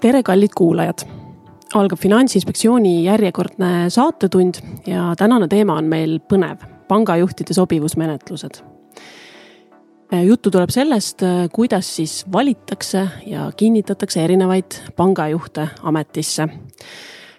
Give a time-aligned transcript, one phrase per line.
[0.00, 1.06] tere, kallid kuulajad.
[1.74, 4.54] algab Finantsinspektsiooni järjekordne saatetund
[4.86, 8.62] ja tänane teema on meil põnev, pangajuhtide sobivusmenetlused.
[10.24, 16.48] juttu tuleb sellest, kuidas siis valitakse ja kinnitatakse erinevaid pangajuhte ametisse.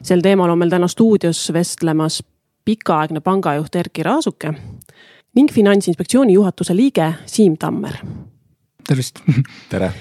[0.01, 2.23] sel teemal on meil täna stuudios vestlemas
[2.65, 4.53] pikaaegne pangajuht Erkki Raasuke
[5.35, 7.93] ning Finantsinspektsiooni juhatuse liige Siim Tammer.
[8.87, 9.19] tervist.
[9.71, 9.91] tere.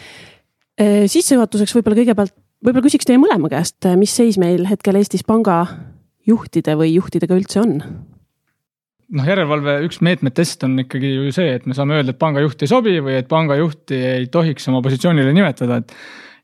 [1.07, 6.95] sissejuhatuseks võib-olla kõigepealt võib-olla küsiks teie mõlema käest, mis seis meil hetkel Eestis pangajuhtide või
[6.97, 7.77] juhtidega üldse on?
[9.09, 12.71] noh, järelevalve üks meetmetest on ikkagi ju see, et me saame öelda, et pangajuht ei
[12.71, 15.95] sobi või et pangajuhti ei tohiks oma positsioonile nimetada, et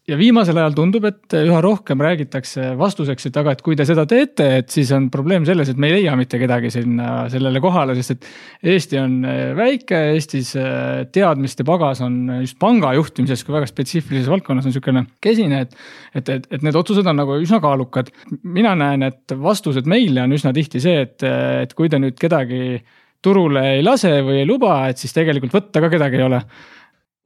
[0.08, 4.04] ja viimasel ajal tundub, et üha rohkem räägitakse vastuseks, et aga, et kui te seda
[4.08, 7.96] teete, et siis on probleem selles, et me ei leia mitte kedagi sinna sellele kohale,
[7.98, 8.28] sest et.
[8.74, 14.30] Eesti on äh, väike, Eestis äh, teadmiste pagas on just panga juhtimises kui väga spetsiifilises
[14.32, 15.74] valdkonnas on sihukene kesine, et.
[16.14, 18.12] et, et, et need otsused on nagu üsna kaalukad.
[18.42, 22.78] mina näen, et vastused meile on üsna tihti see, et, et kui te nüüd kedagi
[23.24, 26.40] turule ei lase või ei luba, et siis tegelikult võtta ka kedagi ei ole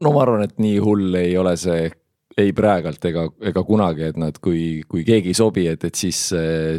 [0.04, 1.88] no ma arvan, et nii hull ei ole see
[2.38, 6.20] ei praegalt ega, ega kunagi, et nad, kui, kui keegi ei sobi, et, et siis,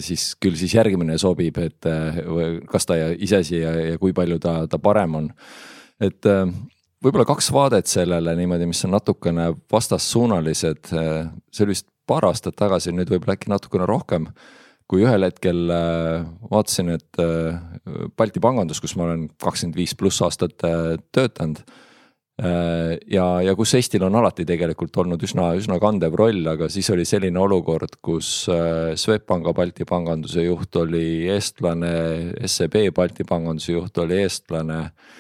[0.06, 1.88] siis küll siis järgmine sobib, et
[2.72, 5.32] kas ta iseasi ja, ja kui palju ta, ta parem on.
[6.00, 6.28] et
[7.04, 10.94] võib-olla kaks vaadet sellele niimoodi, mis on natukene vastassuunalised.
[10.94, 14.32] see oli vist paar aastat tagasi, nüüd võib-olla äkki natukene rohkem.
[14.90, 15.68] kui ühel hetkel
[16.50, 17.20] vaatasin, et
[18.18, 20.56] Balti pangandus, kus ma olen kakskümmend viis pluss aastat
[21.14, 21.62] töötanud
[22.40, 27.04] ja, ja kus Eestil on alati tegelikult olnud üsna, üsna kandev roll, aga siis oli
[27.08, 31.94] selline olukord, kus äh, Swedbanka Balti panganduse juht oli eestlane,
[32.48, 34.84] SEB Balti panganduse juht oli eestlane.
[34.88, 35.20] Äh,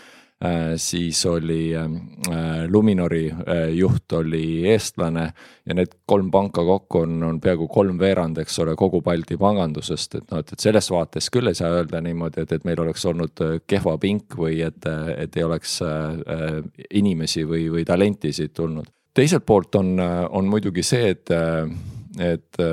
[0.75, 1.95] siis oli ähm,
[2.31, 5.25] äh, Luminori äh, juht oli eestlane
[5.65, 10.31] ja need kolm panka kokku on, on peaaegu kolmveerand, eks ole, kogu Balti pangandusest, et
[10.31, 13.43] noh, et, et selles vaates küll ei saa öelda niimoodi, et, et meil oleks olnud
[13.67, 16.63] kehva pink või et, et ei oleks äh,
[16.95, 18.87] inimesi või, või talenti siit tulnud.
[19.13, 21.35] teiselt poolt on, on muidugi see, et,
[22.15, 22.63] et,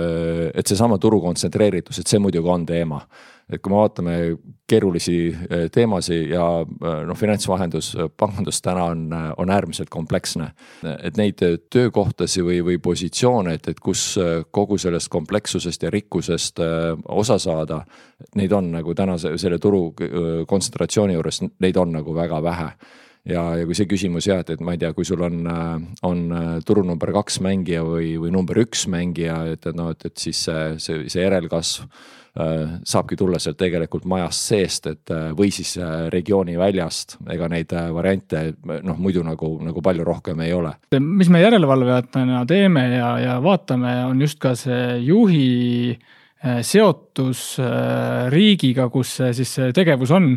[0.55, 3.03] et seesama turu kontsentreeritus, et see muidugi on teema
[3.53, 4.15] et kui me vaatame
[4.67, 10.51] keerulisi eh, teemasid ja eh, noh, finantsvahendus, eh, pangandus täna on, on äärmiselt kompleksne.
[11.03, 11.41] et neid
[11.71, 14.19] töökohtasi või, või positsioone, et, et kus
[14.51, 16.61] kogu sellest komplekssusest ja rikkusest
[17.09, 17.81] osa saada.
[18.37, 19.95] Neid on nagu tänase selle turu
[20.49, 22.71] kontsentratsiooni juures, neid on nagu väga vähe
[23.26, 25.42] ja, ja kui see küsimus jah, et, et ma ei tea, kui sul on,
[26.06, 26.26] on
[26.66, 30.47] turu number kaks mängija või, või number üks mängija, et, et noh, et, et siis
[30.48, 31.88] see, see, see järelkasv
[32.41, 37.47] Äh, saabki tulla sealt tegelikult majast seest, et äh, või siis äh, regiooni väljast, ega
[37.48, 38.42] neid variante
[38.84, 40.75] noh, muidu nagu, nagu palju rohkem ei ole.
[41.00, 45.97] mis me järelevalvajatena teeme ja, ja vaatame, on just ka see juhi
[46.63, 47.57] seotus
[48.31, 50.35] riigiga, kus siis see tegevus on.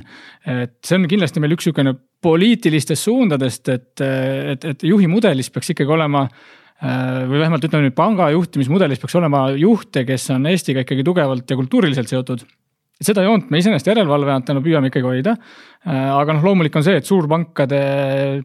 [0.48, 1.92] et see on kindlasti meil üks sihukene
[2.24, 6.24] poliitilistest suundadest, et, et, et juhi mudelis peaks ikkagi olema
[6.80, 11.52] Äh, või vähemalt ütleme nüüd panga juhtimismudelis peaks olema juhte, kes on Eestiga ikkagi tugevalt
[11.52, 12.46] ja kultuuriliselt seotud
[13.00, 15.36] seda joont me iseenesest järelevalvajatena püüame ikkagi hoida.
[15.88, 17.78] Äh, aga noh, loomulik on see, et suurpankade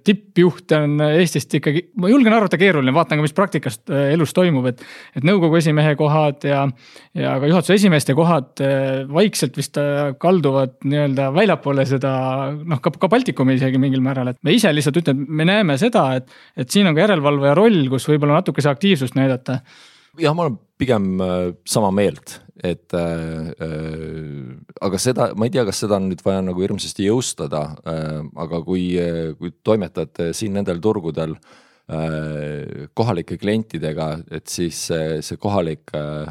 [0.07, 4.69] tippjuhte on Eestist ikkagi, ma julgen arvata, keeruline, vaatan ka, mis praktikas äh, elus toimub,
[4.71, 4.85] et.
[5.19, 6.61] et nõukogu esimehe kohad ja,
[7.19, 9.81] ja ka juhatuse esimeeste kohad äh, vaikselt vist
[10.23, 12.13] kalduvad nii-öelda väljapoole seda
[12.55, 16.07] noh, ka, ka Baltikumi isegi mingil määral, et me ise lihtsalt ütleme, me näeme seda,
[16.21, 19.59] et, et siin on ka järelevalvaja roll, kus võib-olla natukese aktiivsust näidata
[20.23, 21.15] jah, ma olen pigem
[21.65, 26.45] sama meelt, et äh, äh, aga seda, ma ei tea, kas seda on nüüd vaja
[26.45, 28.87] nagu hirmsasti jõustada äh,, aga kui,
[29.41, 36.31] kui toimetate siin nendel turgudel äh, kohalike klientidega, et siis see, see kohalik äh,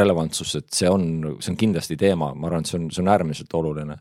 [0.00, 3.14] relevantsus, et see on, see on kindlasti teema, ma arvan, et see on, see on
[3.14, 4.00] äärmiselt oluline.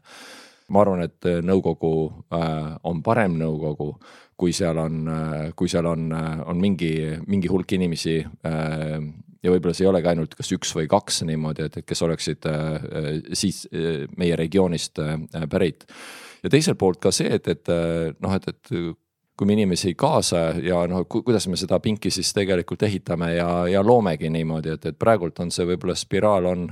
[0.65, 1.95] ma arvan, et nõukogu
[2.33, 3.93] äh, on parem nõukogu
[4.35, 5.05] kui seal on,
[5.55, 6.89] kui seal on, on mingi,
[7.23, 8.97] mingi hulk inimesi äh,
[9.45, 12.47] ja võib-olla see ei olegi ainult kas üks või kaks niimoodi, et, et kes oleksid
[12.49, 12.75] äh,
[13.37, 15.85] siis äh, meie regioonist äh, pärit.
[16.43, 17.73] ja teiselt poolt ka see, et, et
[18.21, 18.75] noh, et, et
[19.35, 23.49] kui me inimesi ei kaasa ja noh, kuidas me seda pinki siis tegelikult ehitame ja,
[23.67, 26.69] ja loomegi niimoodi, et, et praegult on see võib-olla spiraal on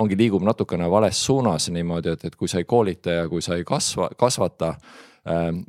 [0.00, 3.58] ongi, liigub natukene vales suunas niimoodi, et, et kui sa ei koolita ja kui sa
[3.58, 5.09] ei kasva, kasvata Äh,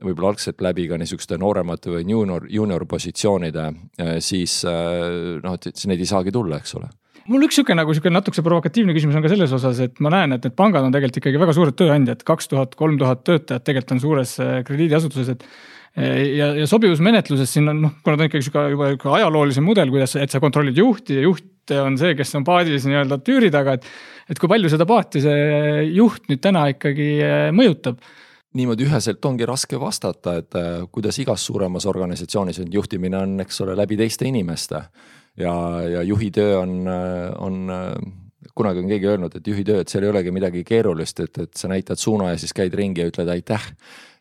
[0.01, 3.67] võib-olla algselt läbi ka niisuguste nooremate või juunior, juunior positsioonide,
[4.01, 6.91] äh, siis äh, noh, et siis neid ei saagi tulla, eks ole
[7.31, 10.33] mul üks sihuke nagu sihuke natukese provokatiivne küsimus on ka selles osas, et ma näen,
[10.35, 13.93] et need pangad on tegelikult ikkagi väga suured tööandjad, kaks tuhat, kolm tuhat töötajat tegelikult
[13.95, 14.33] on suures
[14.67, 15.45] krediidiasutuses, et
[16.01, 19.93] ja, ja sobivusmenetluses siin on noh, kuna ta on ikkagi sihuke juba sihuke ajaloolisem mudel,
[19.93, 23.77] kuidas, et sa kontrollid juhti ja juht on see, kes on paadis nii-öelda tüüri taga,
[23.77, 23.85] et.
[24.31, 27.07] et kui palju seda paati see juht nüüd täna ikkagi
[27.55, 28.01] mõjutab
[28.53, 33.61] niimoodi üheselt ongi raske vastata, et äh, kuidas igas suuremas organisatsioonis, et juhtimine on, eks
[33.65, 34.83] ole, läbi teiste inimeste.
[35.37, 35.53] ja,
[35.87, 37.93] ja juhi töö on, äh, on, äh,
[38.55, 41.57] kunagi on keegi öelnud, et juhi töö, et seal ei olegi midagi keerulist, et, et
[41.57, 43.67] sa näitad suuna ja siis käid ringi ja ütled aitäh.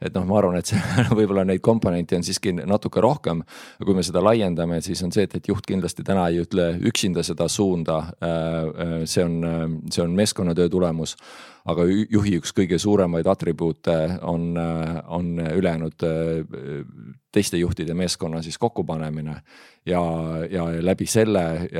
[0.00, 0.81] et noh, ma arvan, et see
[1.19, 3.43] võib-olla neid komponente on siiski natuke rohkem.
[3.85, 7.23] kui me seda laiendame, siis on see, et, et juht kindlasti täna ei ütle üksinda
[7.27, 8.03] seda suunda.
[9.05, 11.17] see on, see on meeskonnatöö tulemus
[11.69, 16.06] aga juhi üks kõige suuremaid atribuute on, on ülejäänud
[17.32, 19.35] teiste juhtide meeskonna siis kokkupanemine.
[19.87, 20.00] ja,
[20.50, 21.71] ja läbi selle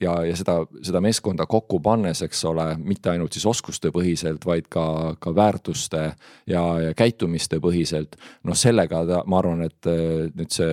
[0.00, 4.70] ja, ja seda, seda meeskonda kokku pannes, eks ole, mitte ainult siis oskuste põhiselt, vaid
[4.72, 6.02] ka, ka väärtuste
[6.46, 8.16] ja, ja käitumiste põhiselt.
[8.48, 9.90] noh, sellega ta, ma arvan, et
[10.36, 10.70] nüüd see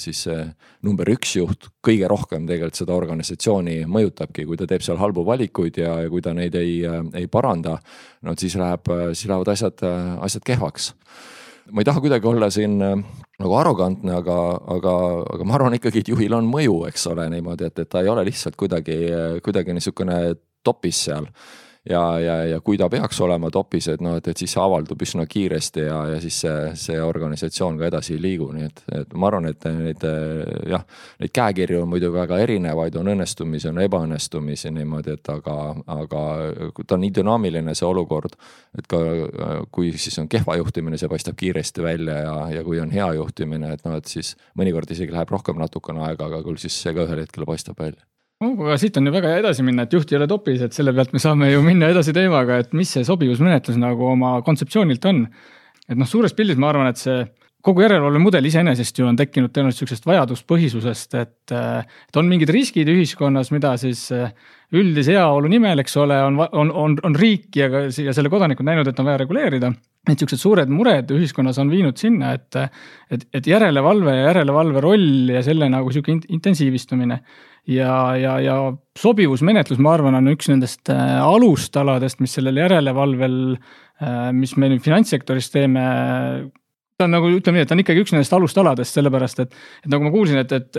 [0.00, 0.46] siis see
[0.82, 5.78] number üks juht kõige rohkem tegelikult seda organisatsiooni mõjutabki, kui ta teeb seal halbu valikuid
[5.82, 6.80] ja, ja kui ta neid ei,
[7.14, 7.78] ei paranda.
[8.22, 9.86] no siis läheb, siis lähevad asjad,
[10.24, 10.92] asjad kehvaks
[11.70, 12.80] ma ei taha kuidagi olla siin
[13.42, 14.38] nagu arrogantne, aga,
[14.76, 14.94] aga,
[15.34, 18.10] aga ma arvan ikkagi, et juhil on mõju, eks ole, niimoodi, et, et ta ei
[18.12, 18.98] ole lihtsalt kuidagi,
[19.44, 20.18] kuidagi niisugune
[20.62, 21.26] topis seal
[21.90, 25.02] ja, ja, ja kui ta peaks olema topis, et noh, et, et siis see avaldub
[25.02, 29.16] üsna kiiresti ja, ja siis see, see organisatsioon ka edasi ei liigu, nii et, et
[29.18, 30.06] ma arvan, et neid
[30.70, 30.84] jah,
[31.22, 35.56] neid käekirju on muidugi väga erinevaid, on õnnestumisi, on ebaõnnestumisi niimoodi, et aga,
[35.96, 36.22] aga
[36.86, 38.38] ta on nii dünaamiline, see olukord.
[38.78, 39.02] et ka
[39.74, 43.74] kui siis on kehva juhtimine, see paistab kiiresti välja ja, ja kui on hea juhtimine,
[43.74, 47.08] et noh, et siis mõnikord isegi läheb rohkem natukene aega, aga küll siis see ka
[47.08, 48.11] ühel hetkel paistab välja
[48.42, 50.94] aga siit on ju väga hea edasi minna, et juht ei ole topis, et selle
[50.96, 55.26] pealt me saame ju minna edasi teemaga, et mis see sobivusmenetlus nagu oma kontseptsioonilt on.
[55.88, 57.22] et noh, suures pildis ma arvan, et see
[57.62, 63.52] kogu järelevalvemudel iseenesest ju on tekkinud tõenäoliselt sihukesest vajaduspõhisusest, et, et on mingid riskid ühiskonnas,
[63.54, 64.08] mida siis
[64.74, 68.66] üldise heaolu nimel, eks ole, on, on, on, on riik ja ka ja selle kodanikud
[68.66, 69.70] näinud, et on vaja reguleerida.
[70.08, 72.58] et sihukesed suured mured ühiskonnas on viinud sinna, et,
[73.14, 77.20] et, et järelevalve ja järelevalve roll ja selle nagu sihuke intensiivistumine
[77.68, 78.56] ja, ja, ja
[78.98, 83.38] sobivusmenetlus, ma arvan, on üks nendest äh, alustaladest, mis sellel järelevalvel,
[84.02, 85.86] äh, mis me nüüd finantssektoris teeme
[87.02, 89.90] ta on nagu ütleme nii, et ta on ikkagi üks nendest alustaladest, sellepärast et, et
[89.90, 90.78] nagu ma kuulsin, et, et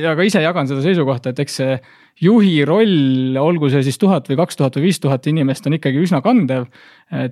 [0.00, 1.76] ja ka ise jagan seda seisukohta, et eks see
[2.22, 6.00] juhi roll, olgu see siis tuhat või kaks tuhat või viis tuhat inimest, on ikkagi
[6.02, 6.68] üsna kandev.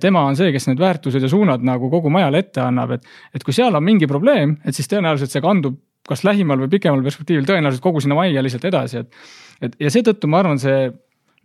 [0.03, 3.45] tema on see, kes need väärtused ja suunad nagu kogu majale ette annab, et, et
[3.45, 7.45] kui seal on mingi probleem, et siis tõenäoliselt see kandub kas lähimal või pikemal perspektiivil
[7.49, 9.21] tõenäoliselt kogu sinna majja lihtsalt edasi, et.
[9.61, 10.89] et ja seetõttu ma arvan, see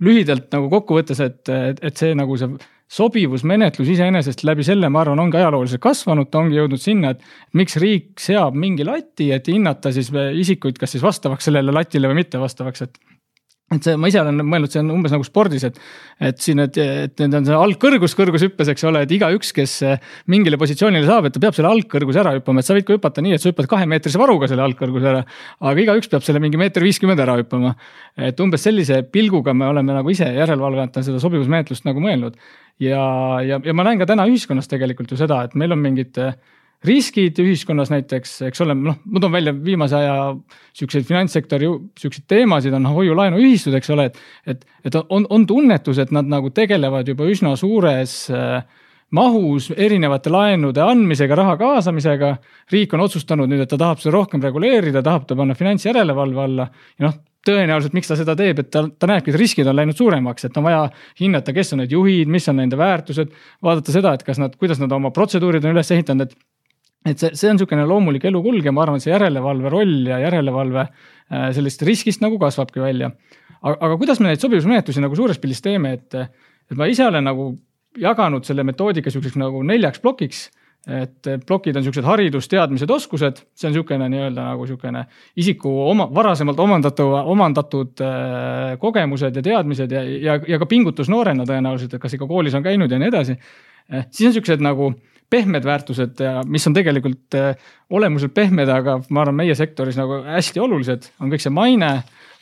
[0.05, 2.51] lühidalt nagu kokkuvõttes, et, et, et see nagu see
[2.97, 7.79] sobivusmenetlus iseenesest läbi selle, ma arvan, ongi ajalooliselt kasvanud, ta ongi jõudnud sinna, et miks
[7.83, 12.39] riik seab mingi lati, et hinnata siis isikuid, kas siis vastavaks sellele latile või mitte
[12.39, 13.16] vastavaks, et
[13.75, 15.79] et see, ma ise olen mõelnud, see on umbes nagu spordis, et,
[16.23, 19.73] et siin, et, et need on see algkõrgus kõrgushüppes, eks ole, et igaüks, kes
[20.31, 23.25] mingile positsioonile saab, et ta peab selle algkõrguse ära hüppama, et sa võid ka hüpata
[23.27, 25.25] nii, et sa hüppad kahemeetrise varuga selle algkõrguse ära.
[25.67, 27.75] aga igaüks peab selle mingi meeter viiskümmend ära hüppama.
[28.15, 32.39] et umbes sellise pilguga me oleme nagu ise järelevalvajatena seda sobivusmenetlust nagu mõelnud.
[32.79, 33.03] ja,
[33.43, 36.15] ja, ja ma näen ka täna ühiskonnas tegelikult ju seda, et meil on mingid
[36.87, 40.17] riskid ühiskonnas näiteks, eks ole, noh, ma toon välja viimase aja
[40.77, 44.19] siukseid finantssektori siukseid teemasid on hoiu-laenuühistud, eks ole, et.
[44.47, 48.61] et, et on, on tunnetus, et nad nagu tegelevad juba üsna suures äh,
[49.15, 52.37] mahus erinevate laenude andmisega, raha kaasamisega.
[52.73, 56.69] riik on otsustanud nüüd, et ta tahab seda rohkem reguleerida, tahab ta panna finantsjärelevalve alla
[56.99, 59.95] ja noh tõenäoliselt, miks ta seda teeb, et ta, ta näebki, et riskid on läinud
[59.95, 60.81] suuremaks, et on vaja
[61.21, 63.31] hinnata, kes on need juhid, mis on nende väärtused.
[63.63, 66.47] vaadata seda, et kas nad, kuidas nad oma protseduurid on üles ehitanud, et
[67.07, 70.19] et see, see on niisugune loomulik elukulg ja ma arvan, et see järelevalve roll ja
[70.25, 73.13] järelevalve äh, sellest riskist nagu kasvabki välja.
[73.63, 76.15] aga, aga kuidas me neid sobivusmenetlusi nagu suures pildis teeme, et,
[76.71, 77.51] et ma ise olen nagu
[77.97, 80.49] jaganud selle metoodika sihukeseks nagu neljaks plokiks.
[80.87, 85.01] et plokid on siuksed haridus, teadmised, oskused, see on niisugune nii-öelda nagu niisugune
[85.35, 91.43] isiku oma, varasemalt omandatu, omandatud äh, kogemused ja teadmised ja, ja, ja ka pingutus noorena
[91.49, 94.07] tõenäoliselt, et kas ikka koolis on käinud ja nii edasi eh,.
[94.11, 99.01] siis on siuksed nagu äh, pehmed väärtused ja mis on tegelikult äh, olemuselt pehmed, aga
[99.11, 101.91] ma arvan, meie sektoris nagu hästi olulised, on kõik see maine,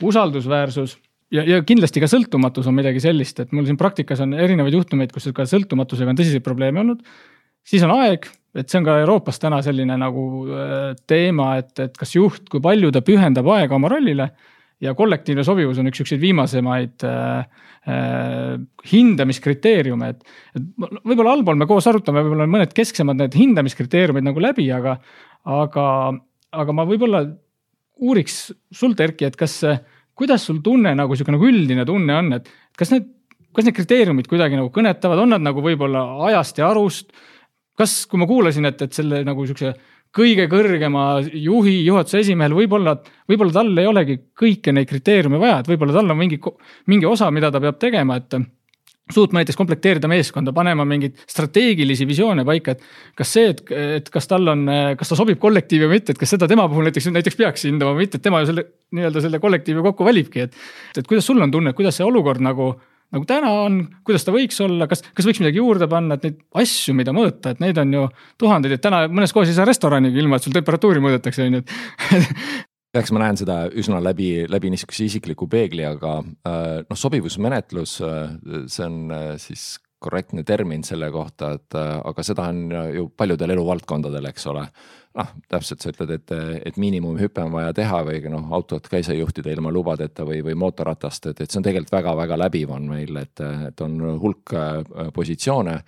[0.05, 0.99] usaldusväärsus
[1.35, 5.13] ja, ja kindlasti ka sõltumatus on midagi sellist, et mul siin praktikas on erinevaid juhtumeid,
[5.15, 7.05] kus ka sõltumatusega on tõsiseid probleeme olnud.
[7.65, 11.97] siis on aeg, et see on ka Euroopas täna selline nagu äh, teema, et, et
[11.99, 14.31] kas juht, kui palju ta pühendab aega oma rollile
[14.83, 18.59] ja kollektiivne sobivus on üks siukseid viimasemaid äh, äh,
[18.91, 20.37] hindamiskriteeriume, et.
[20.59, 20.69] et
[21.05, 24.97] võib-olla allpool me koos arutame võib-olla mõned kesksemad need hindamiskriteeriumid nagu läbi, aga,
[25.57, 25.89] aga,
[26.53, 27.25] aga ma võib-olla
[28.05, 29.61] uuriks sult, Erki, et kas,
[30.19, 33.07] kuidas sul tunne nagu sihuke nagu üldine tunne on, et kas need,
[33.55, 37.15] kas need kriteeriumid kuidagi nagu kõnetavad, on nad nagu võib-olla ajast ja arust
[37.79, 39.75] kas, kui ma kuulasin, et, et selle nagu siukse
[40.15, 42.97] kõige kõrgema juhi, juhatuse esimehel võib-olla,
[43.31, 46.39] võib-olla tal ei olegi kõiki neid kriteeriume vaja, et võib-olla tal on mingi,
[46.91, 48.39] mingi osa, mida ta peab tegema, et
[49.13, 52.87] suutma näiteks komplekteerida meeskonda, panema mingeid strateegilisi visioone paika, et
[53.19, 53.61] kas see, et,
[53.99, 54.65] et kas tal on,
[54.99, 57.93] kas ta sobib kollektiivi või mitte, et kas seda tema puhul näiteks, näiteks peaks hindama
[57.93, 58.65] või mitte, et tema ju selle
[58.97, 60.57] nii-öelda selle kollektiivi kokku valibki, et.
[60.97, 62.73] et kuidas sul on tunne, kuidas see olukord nagu
[63.15, 66.43] nagu täna on, kuidas ta võiks olla, kas, kas võiks midagi juurde panna, et neid
[66.65, 68.05] asju, mida mõõta, et neid on ju
[68.43, 71.65] tuhandeid, et täna mõnes kohas ei saa restoranigi ilma, et sul temperatuuri mõõdetakse, on ju,
[71.65, 72.35] et
[73.01, 78.37] eks ma näen seda üsna läbi, läbi niisuguse isikliku peegli, aga äh, noh, sobivusmenetlus, äh,
[78.71, 84.31] see on äh, siis korrektne termin selle kohta, et aga seda on ju paljudel eluvaldkondadel,
[84.31, 84.67] eks ole.
[85.15, 86.33] Noh, täpselt sa ütled, et,
[86.67, 90.41] et miinimumhüpe on vaja teha või noh, autot ka ei saa juhtida ilma lubadeta või,
[90.43, 94.57] või mootorratast, et, et see on tegelikult väga-väga läbiv on meil, et, et on hulk
[94.59, 94.83] äh,
[95.15, 95.79] positsioone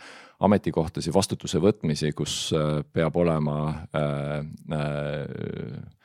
[0.47, 3.59] ametikohtasi, vastutuse võtmisi, kus äh, peab olema
[3.97, 4.41] äh,
[4.77, 5.96] äh,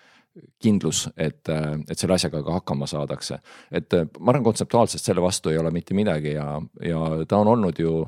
[0.64, 3.40] kindlus, et, et selle asjaga ka hakkama saadakse.
[3.72, 7.80] et ma arvan, kontseptuaalselt selle vastu ei ole mitte midagi ja, ja ta on olnud
[7.80, 8.06] ju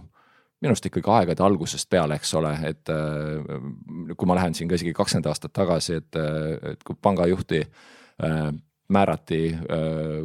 [0.64, 4.80] minu arust ikkagi aegade algusest peale, eks ole, et äh, kui ma lähen siin ka
[4.80, 8.46] isegi kakskümmend aastat tagasi, et, äh, et kui pangajuhti äh,
[8.90, 9.40] määrati,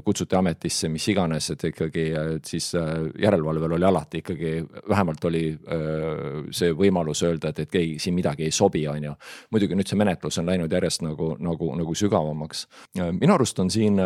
[0.04, 2.72] kutsuti ametisse, mis iganes, et ikkagi et siis
[3.22, 4.52] järelevalvel oli alati ikkagi,
[4.88, 5.44] vähemalt oli
[6.50, 9.14] see võimalus öelda, et, et keegi siin midagi ei sobi, on ju.
[9.54, 12.66] muidugi nüüd see menetlus on läinud järjest nagu, nagu, nagu sügavamaks.
[12.98, 14.02] minu arust on siin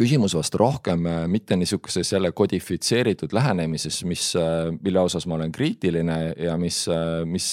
[0.00, 5.52] küsimus vast rohkem äh, mitte niisuguses jälle kodifitseeritud lähenemises, mis, äh, mille osas ma olen
[5.52, 7.52] kriitiline ja mis, äh, mis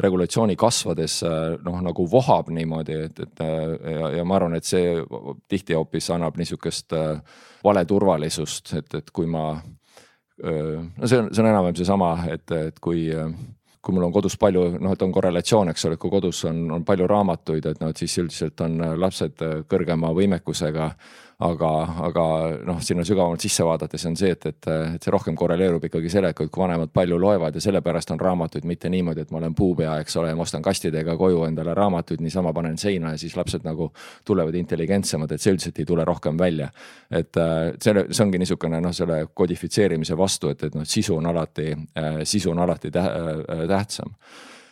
[0.00, 1.20] regulatsiooni kasvades
[1.64, 4.94] noh, nagu vohab niimoodi, et, et ja, ja ma arvan, et see
[5.48, 6.94] tihti hoopis annab niisugust
[7.64, 9.50] valeturvalisust, et, et kui ma.
[10.40, 13.10] no see on, see on enam-vähem seesama, et, et kui
[13.80, 16.66] kui mul on kodus palju, noh, et on korrelatsioon, eks ole, et kui kodus on,
[16.76, 20.90] on palju raamatuid, et noh, et siis üldiselt on lapsed kõrgema võimekusega
[21.40, 21.70] aga,
[22.06, 22.24] aga
[22.68, 26.44] noh, sinna sügavamalt sisse vaadates on see, et, et, et see rohkem korreleerub ikkagi sellega,
[26.44, 29.96] et kui vanemad palju loevad ja sellepärast on raamatuid, mitte niimoodi, et ma olen puupea,
[30.04, 33.64] eks ole, ja ma ostan kastidega koju endale raamatuid, niisama panen seina ja siis lapsed
[33.64, 33.90] nagu
[34.28, 36.70] tulevad intelligentsemad, et see üldiselt ei tule rohkem välja.
[37.10, 37.36] et
[37.82, 41.72] see, see ongi niisugune noh, selle kodifitseerimise vastu, et, et noh, sisu on alati,
[42.28, 44.14] sisu on alati tähtsam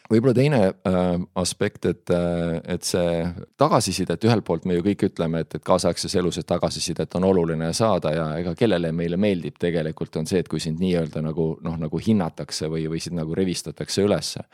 [0.08, 1.08] võib-olla teine äh,
[1.40, 3.22] aspekt, et, äh, et see
[3.60, 7.28] tagasiside, et ühelt poolt me ju kõik ütleme, et, et kaasaegses elus, et tagasisidet on
[7.28, 11.50] oluline saada ja ega kellele meile meeldib tegelikult on see, et kui sind nii-öelda nagu
[11.64, 14.46] noh, nagu hinnatakse või, või sind nagu revistatakse ülesse.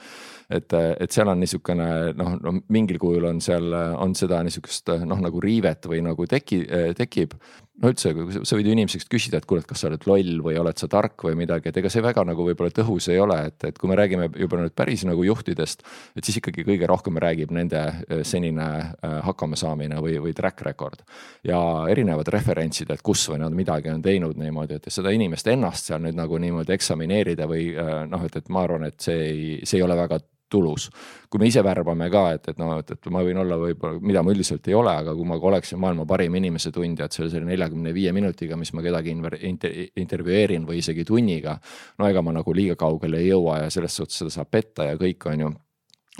[0.50, 5.20] Et, et seal on niisugune noh, no mingil kujul on seal, on seda niisugust noh,
[5.24, 6.64] nagu riivet või nagu teki,
[6.98, 7.36] tekib
[7.82, 8.12] no üldse,
[8.46, 10.86] sa võid ju inimesest küsida, et kuule, et kas sa oled loll või oled sa
[10.90, 13.90] tark või midagi, et ega see väga nagu võib-olla tõhus ei ole, et, et kui
[13.90, 15.82] me räägime juba nüüd päris nagu juhtidest.
[16.14, 21.02] et siis ikkagi kõige rohkem räägib nende äh, senine äh, hakkamasaamine või, või track record.
[21.44, 21.58] ja
[21.90, 26.02] erinevad referentsid, et kus või nad midagi on teinud niimoodi, et seda inimest ennast seal
[26.04, 29.80] nüüd nagu niimoodi eksamineerida või äh, noh, et, et ma arvan, et see ei, see
[29.80, 30.20] ei ole väga
[30.54, 30.88] tulus.
[31.30, 34.22] kui me ise värbame ka, et, et noh, et, et ma võin olla võib-olla, mida
[34.22, 37.90] ma üldiselt ei ole, aga kui ma oleksin maailma parim inimese tundja, et selle, neljakümne
[37.96, 39.16] viie minutiga, mis ma kedagi
[39.50, 41.58] inter, intervjueerin või isegi tunniga.
[41.98, 44.98] no ega ma nagu liiga kaugele ei jõua ja selles suhtes seda saab petta ja
[45.00, 45.54] kõik, on ju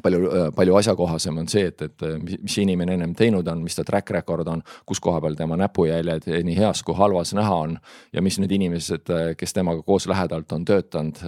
[0.03, 3.77] palju, äh, palju asjakohasem on see, et, et äh, mis inimene ennem teinud on, mis
[3.79, 7.79] ta track record on, kus koha peal tema näpujäljed nii heas kui halvas näha on.
[8.13, 11.21] ja mis need inimesed, äh, kes temaga koos lähedalt on töötanud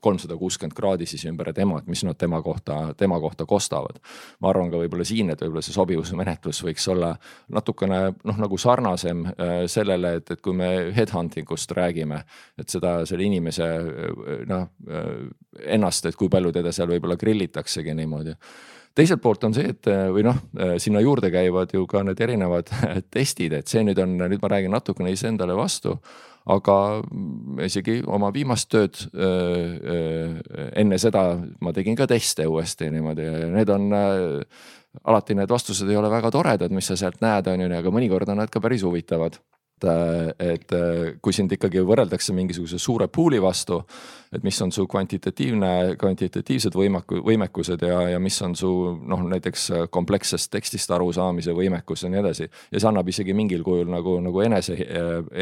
[0.00, 4.00] kolmsada kuuskümmend kraadi siis ümber tema, et mis nad tema kohta, tema kohta kostavad.
[4.40, 7.14] ma arvan ka võib-olla siin, et võib-olla see sobivusmenetlus võiks olla
[7.52, 9.24] natukene noh, nagu sarnasem
[9.66, 12.22] sellele, et, et kui me headhunting ust räägime,
[12.58, 13.66] et seda selle inimese
[14.46, 14.68] noh
[15.64, 17.16] ennast, et kui palju teda seal võib-olla
[17.66, 18.34] grillitaksegi niimoodi
[18.96, 20.38] teiselt poolt on see, et või noh,
[20.80, 22.70] sinna juurde käivad ju ka need erinevad
[23.12, 25.98] testid, et see nüüd on, nüüd ma räägin natukene iseendale vastu.
[26.46, 27.02] aga
[27.66, 28.94] isegi oma viimast tööd
[30.78, 31.24] enne seda
[31.60, 36.30] ma tegin ka teste uuesti niimoodi ja need on alati need vastused ei ole väga
[36.30, 39.40] toredad, mis sa sealt näed, on ju, aga mõnikord on nad ka päris huvitavad
[39.84, 40.72] et
[41.22, 43.82] kui sind ikkagi võrreldakse mingisuguse suure pool'i vastu,
[44.32, 49.68] et mis on su kvantitatiivne, kvantitatiivsed võimeku-, võimekused ja, ja mis on su noh, näiteks
[49.92, 52.48] komplekssest tekstist arusaamise võimekus ja nii edasi.
[52.72, 54.78] ja see annab isegi mingil kujul nagu, nagu enese,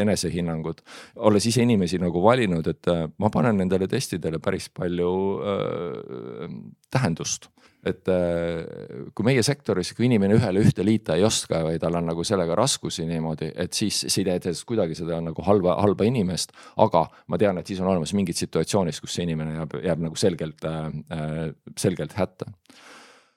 [0.05, 0.83] enesehinnangut.
[1.17, 6.49] olles ise inimesi nagu valinud, et ma panen nendele testidele päris palju äh,
[6.91, 7.53] tähendust
[7.87, 12.09] et äh, kui meie sektoris, kui inimene ühele ühte liita ei oska või tal on
[12.11, 16.09] nagu sellega raskusi niimoodi, et siis see ei tee test kuidagi seda nagu halba, halba
[16.09, 16.53] inimest.
[16.77, 20.21] aga ma tean, et siis on olemas mingid situatsioonid, kus see inimene jääb, jääb nagu
[20.21, 21.47] selgelt äh,, äh
[21.79, 22.51] selgelt hätta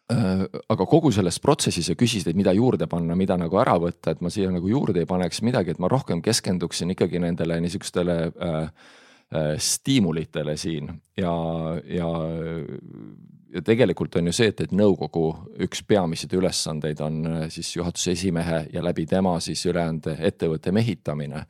[0.07, 4.21] aga kogu selles protsessis sa küsisid, et mida juurde panna, mida nagu ära võtta, et
[4.23, 8.15] ma siia nagu juurde ei paneks midagi, et ma rohkem keskenduksin ikkagi nendele niisugustele
[9.35, 10.87] Äh, stiimulitele siin
[11.17, 11.31] ja,
[11.83, 12.07] ja,
[13.57, 15.25] ja tegelikult on ju see, et, et nõukogu
[15.65, 21.43] üks peamiseid ülesandeid on äh, siis juhatuse esimehe ja läbi tema siis ülejäänud ettevõtte mehitamine.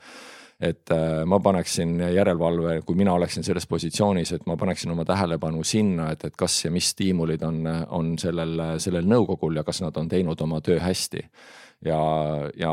[0.57, 5.61] Et äh, ma paneksin järelevalve, kui mina oleksin selles positsioonis, et ma paneksin oma tähelepanu
[5.67, 7.61] sinna, et, et kas ja mis stiimulid on,
[7.93, 11.27] on sellel, sellel nõukogul ja kas nad on teinud oma töö hästi
[11.85, 11.99] ja,
[12.57, 12.71] ja,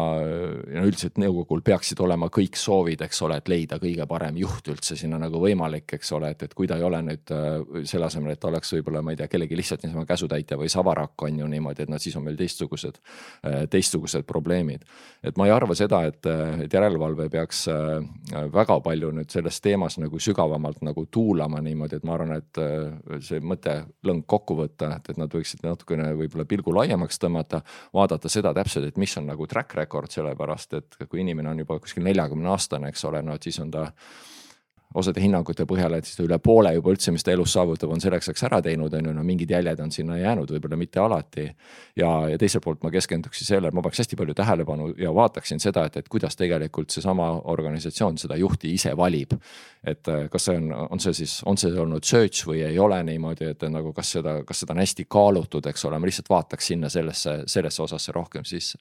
[0.72, 4.96] ja üldiselt nõukogul peaksid olema kõik soovid, eks ole, et leida kõige parem juht üldse
[4.96, 8.32] sinna nagu võimalik, eks ole, et, et kui ta ei ole nüüd äh, selle asemel,
[8.32, 11.48] et ta oleks võib-olla, ma ei tea, kellegi lihtsalt niisama käsutäitja või savarakk on ju
[11.52, 13.00] niimoodi, et noh, siis on meil teistsugused,
[13.44, 14.88] äh, teistsugused probleemid.
[15.24, 16.24] et ma ei arva seda, et,
[16.64, 18.00] et järelevalve peaks äh,
[18.54, 23.40] väga palju nüüd selles teemas nagu sügavamalt nagu tuulama niimoodi, et ma arvan, et see
[23.44, 27.60] mõte lõng kokku võtta, et, et nad võiksid natukene võib-olla pilgu laiemaks tõmmata,
[27.94, 31.78] vaadata seda täpselt, et mis on nagu track record, sellepärast et kui inimene on juba
[31.82, 33.88] kuskil neljakümne aastane, eks ole, no et siis on ta
[34.94, 38.02] osade hinnangute põhjal, et siis ta üle poole juba üldse, mis ta elus saavutab, on
[38.02, 41.48] selleks ajaks ära teinud, on ju, no mingid jäljed on sinna jäänud, võib-olla mitte alati.
[41.96, 45.86] ja, ja teiselt poolt ma keskenduksin sellele, ma paneks hästi palju tähelepanu ja vaataksin seda,
[45.88, 49.34] et, et kuidas tegelikult seesama organisatsioon seda juhti ise valib.
[49.84, 53.02] et äh, kas see on, on see siis, on see olnud search või ei ole
[53.02, 56.72] niimoodi, et nagu kas seda, kas seda on hästi kaalutud, eks ole, ma lihtsalt vaataks
[56.72, 58.78] sinna sellesse, sellesse osasse rohkem sisse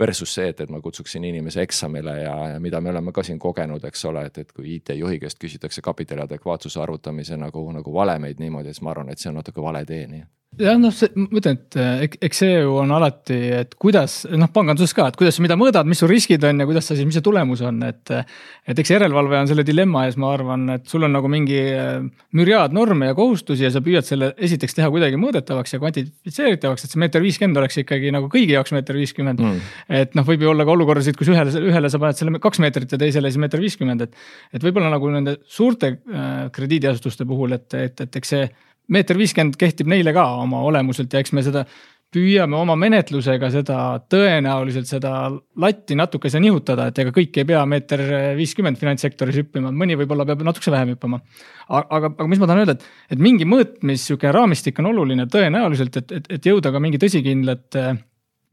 [0.00, 3.38] versus see, et, et ma kutsuksin inimese eksamile ja, ja mida me oleme ka siin
[3.38, 8.40] kogenud, eks ole, et, et kui IT-juhi käest küsitakse kapitali adekvaatsuse arvutamise nagu, nagu valemeid
[8.42, 10.24] niimoodi, siis ma arvan, et see on natuke vale tee, nii
[10.60, 14.50] jah, noh, see, ma ütlen, et eh, eks see ju on alati, et kuidas noh,
[14.52, 17.06] panganduses ka, et kuidas sa mida mõõdad, mis su riskid on ja kuidas sa siis,
[17.08, 18.12] mis see tulemus on, et.
[18.68, 22.04] et eks järelevalve on selle dilemma ees, ma arvan, et sul on nagu mingi eh,
[22.36, 26.94] müriaad norme ja kohustusi ja sa püüad selle esiteks teha kuidagi mõõdetavaks ja kvantifitseeritavaks, et
[26.94, 29.72] see meeter viiskümmend oleks ikkagi nagu kõigi jaoks meeter viiskümmend mm..
[29.92, 32.92] Et noh, võib ju olla ka olukordasid, kus ühele, ühele sa paned selle kaks meetrit
[32.94, 34.20] ja teisele siis meeter viiskümmend, et.
[34.56, 38.46] et võib-olla nagu nende suurte äh, krediidiasutuste puhul, et, et, et eks see
[38.92, 41.66] meeter viiskümmend kehtib neile ka oma olemuselt ja eks me seda
[42.12, 43.76] püüame oma menetlusega seda
[44.12, 45.12] tõenäoliselt seda
[45.64, 48.02] latti natukese nihutada, et ega kõik ei pea meeter
[48.36, 51.22] viiskümmend finantssektoris hüppima, mõni võib-olla peab natukese vähem hüppama.
[51.68, 52.84] aga, aga mis ma tahan öelda, et,
[53.16, 57.86] et mingi mõõtmis, sihuke raamistik on oluline tõenäoliselt, et, et, et jõuda ka mingi tõsikindlate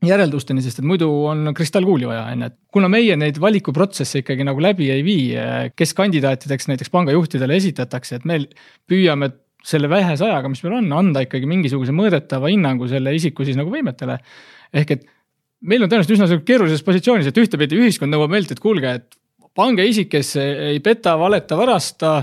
[0.06, 4.46] järeldusteni, sest et muidu on kristallkuuli vaja, on ju, et kuna meie neid valikuprotsesse ikkagi
[4.48, 5.28] nagu läbi ei vii,
[5.76, 8.40] kes kandidaatideks näiteks pangajuhtidele esitatakse, et me
[8.90, 9.32] püüame
[9.66, 13.72] selle vähese ajaga, mis meil on, anda ikkagi mingisuguse mõõdetava hinnangu selle isiku siis nagu
[13.74, 14.20] võimetele.
[14.74, 15.08] ehk et
[15.60, 19.19] meil on tõenäoliselt üsna keerulises positsioonis, et ühtepidi ühiskond nõuab meilt, et kuulge, et
[19.60, 22.14] pange isik, kes ei peta, valeta, varasta,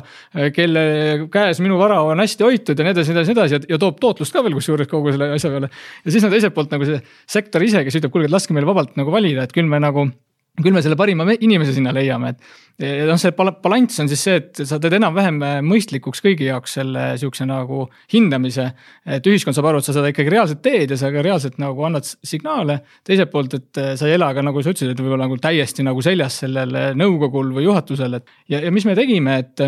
[0.56, 0.84] kelle
[1.32, 3.80] käes minu vara on hästi hoitud ja nii edasi, nii edasi, nii edasi ja, ja
[3.82, 5.72] toob tootlust ka veel kusjuures kogu selle asja peale.
[6.04, 7.00] ja siis on teiselt poolt nagu see
[7.36, 10.08] sektor ise, kes ütleb, kuulge, laske meil vabalt nagu valida, et küll me nagu
[10.56, 14.60] küll me selle parima inimese sinna leiame, et noh, see balanss on siis see, et
[14.68, 18.68] sa teed enam-vähem mõistlikuks kõigi jaoks selle sihukese nagu hindamise.
[19.04, 21.84] et ühiskond saab aru, et sa seda ikkagi reaalselt teed ja sa ka reaalselt nagu
[21.88, 22.80] annad signaale.
[23.04, 26.04] teiselt poolt, et sa ei ela ka nagu sa ütlesid, et võib-olla nagu täiesti nagu
[26.04, 29.66] seljas sellel nõukogul või juhatusel, et ja, ja mis me tegime, et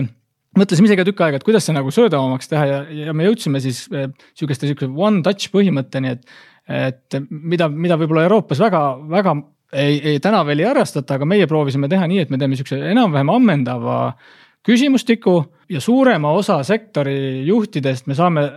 [0.58, 3.60] mõtlesime ise ka tükk aega, et kuidas see nagu söödavamaks teha ja, ja me jõudsime
[3.64, 9.32] siis sihukeste, sihukese one touch põhimõtteni, et et mida, mida võib-olla Euroopas väga, väga
[9.72, 12.80] ei, ei täna veel ei arvestata, aga meie proovisime teha nii, et me teeme sihukese
[12.92, 13.98] enam-vähem ammendava
[14.66, 18.48] küsimustiku ja suurema osa sektori juhtidest me saame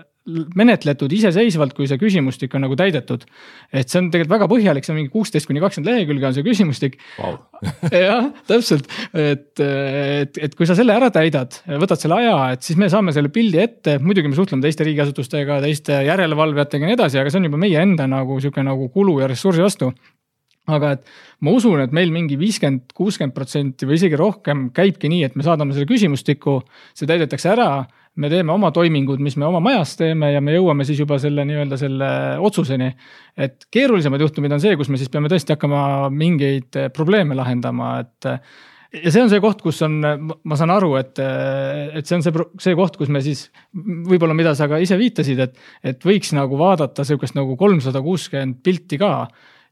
[0.56, 3.24] menetletud iseseisvalt, kui see küsimustik on nagu täidetud.
[3.74, 6.46] et see on tegelikult väga põhjalik, see on mingi kuusteist kuni kakskümmend lehekülge on see
[6.46, 7.40] küsimustik wow.
[8.06, 8.86] jah, täpselt,
[9.18, 13.16] et, et, et kui sa selle ära täidad, võtad selle aja, et siis me saame
[13.18, 17.42] selle pildi ette, muidugi me suhtleme teiste riigiasutustega, teiste järelevalvajatega ja nii edasi, aga see
[17.42, 19.90] on juba meie enda nagu sihuke nagu kulu ja ressursi vastu
[20.70, 21.10] aga et
[21.42, 25.46] ma usun, et meil mingi viiskümmend, kuuskümmend protsenti või isegi rohkem käibki nii, et me
[25.46, 26.60] saadame selle küsimustiku,
[26.94, 27.72] see täidetakse ära.
[28.16, 31.46] me teeme oma toimingud, mis me oma majas teeme ja me jõuame siis juba selle
[31.48, 32.92] nii-öelda selle otsuseni.
[33.38, 38.44] et keerulisemad juhtumid on see, kus me siis peame tõesti hakkama mingeid probleeme lahendama, et
[38.92, 40.02] ja see on see koht, kus on,
[40.44, 41.20] ma saan aru, et,
[41.96, 45.40] et see on see, see koht, kus me siis võib-olla, mida sa ka ise viitasid,
[45.40, 49.14] et, et võiks nagu vaadata sihukest nagu kolmsada kuuskümmend pilti ka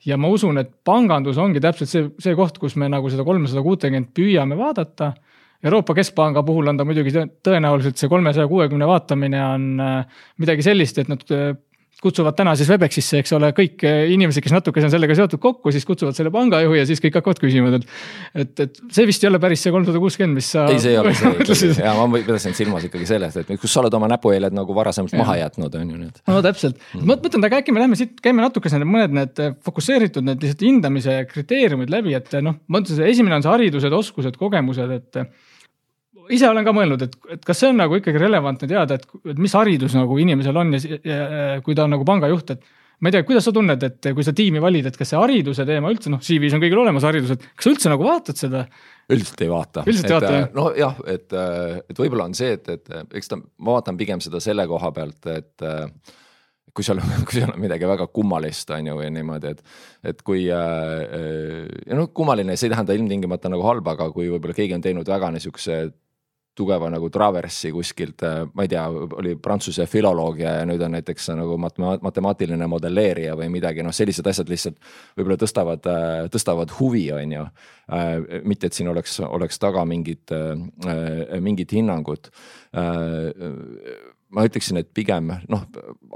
[0.05, 3.63] ja ma usun, et pangandus ongi täpselt see, see koht, kus me nagu seda kolmsada
[3.65, 5.13] kuutekümmet püüame vaadata.
[5.63, 7.11] Euroopa Keskpanga puhul on ta muidugi
[7.43, 11.51] tõenäoliselt see kolmesaja kuuekümne vaatamine on äh, midagi sellist, et nad äh,
[12.03, 15.73] kutsuvad täna siis Webexisse, eks ole, kõik äh, inimesed, kes natukese on sellega seotud kokku,
[15.75, 17.89] siis kutsuvad selle pangajuhi ja siis kõik hakkavad küsima talt.
[18.33, 20.65] et, et see vist ei ole päris see kolmsada kuuskümmend, mis sa.
[20.71, 23.99] ei, see ei ole see ja ma pidasin silmas ikkagi sellest, et kus sa oled
[23.99, 25.19] oma näpuheiled nagu varasemalt ja.
[25.23, 26.23] maha jätnud, on ju need.
[26.29, 29.43] no täpselt mm., ma mõtlen, aga äkki me lähme siit, käime natukese need mõned need
[29.67, 34.39] fokusseeritud need lihtsalt hindamise kriteeriumid läbi, et noh, ma mõtlen, esimene on see haridused, oskused,
[34.39, 35.23] kogemused, et
[36.35, 39.39] ise olen ka mõelnud, et, et kas see on nagu ikkagi relevantne teada, et, et
[39.41, 43.15] mis haridus nagu inimesel on ja, ja, kui ta on nagu pangajuht, et ma ei
[43.15, 46.11] tea, kuidas sa tunned, et kui sa tiimi valid, et kas see hariduse teema üldse
[46.11, 48.65] noh, CV-s on kõigil olemas haridus, et kas sa üldse nagu vaatad seda?
[49.09, 49.83] üldiselt ei vaata.
[49.87, 50.49] üldiselt ei vaata jah?
[50.55, 51.37] nojah, et,
[51.89, 55.29] et võib-olla on see, et, et eks ta, ma vaatan pigem seda selle koha pealt,
[55.31, 55.69] et
[56.75, 59.63] kui seal, kui seal on midagi väga kummalist, on ju, või niimoodi, et.
[60.11, 64.77] et kui äh, noh, kummaline, see ei tähenda ilmtingimata nagu halba, aga kui võib-olla keegi
[64.77, 65.81] on teinud väga niisuguse
[66.59, 71.31] tugeva nagu traverssi kuskilt, äh, ma ei tea, oli prantsuse filoloogia ja nüüd on näiteks
[71.37, 74.79] nagu matema-, matemaatiline modelleerija või midagi, noh, sellised asjad lihtsalt
[75.17, 77.45] võib-olla tõstavad, äh, tõstavad huvi, on ju.
[77.95, 80.31] Äh, mitte, et siin oleks, oleks taga mingit,
[81.41, 82.29] mingit hinnangut
[84.29, 85.63] ma ütleksin, et pigem noh,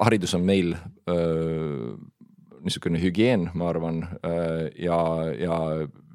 [0.05, 0.75] haridus on meil
[2.63, 4.03] niisugune hügieen, ma arvan,
[4.79, 4.99] ja,
[5.33, 5.57] ja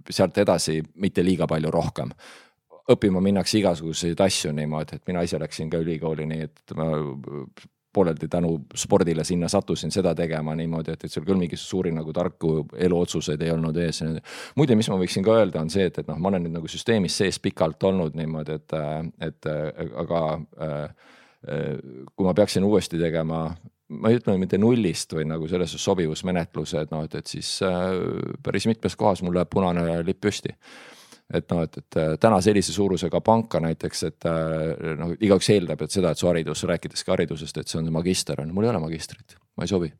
[0.08, 2.14] sealt edasi mitte liiga palju rohkem
[2.92, 6.88] õppima minnakse igasuguseid asju niimoodi, et mina ise läksin ka ülikooli, nii et ma
[7.98, 12.12] pooleldi tänu spordile sinna sattusin seda tegema niimoodi, et, et seal küll mingeid suuri nagu
[12.14, 14.02] tarku eluotsuseid ei olnud ees.
[14.56, 16.70] muide, mis ma võiksin ka öelda, on see, et, et noh, ma olen nüüd nagu
[16.70, 18.76] süsteemis sees pikalt olnud niimoodi, et,
[19.30, 19.50] et
[20.04, 20.22] aga
[20.68, 21.08] äh,
[22.14, 23.46] kui ma peaksin uuesti tegema
[23.88, 27.88] ma ei ütle mitte nullist või nagu selles sobivusmenetluse, et noh, et, et siis äh,
[28.44, 30.52] päris mitmes kohas mul läheb punane lipp püsti
[31.34, 35.82] et noh, et, et äh, täna sellise suurusega panka näiteks, et äh, noh, igaüks eeldab,
[35.84, 38.72] et seda, et su haridus, rääkides ka haridusest, et see on magister on, mul ei
[38.72, 39.92] ole magistrit, ma ei sobi.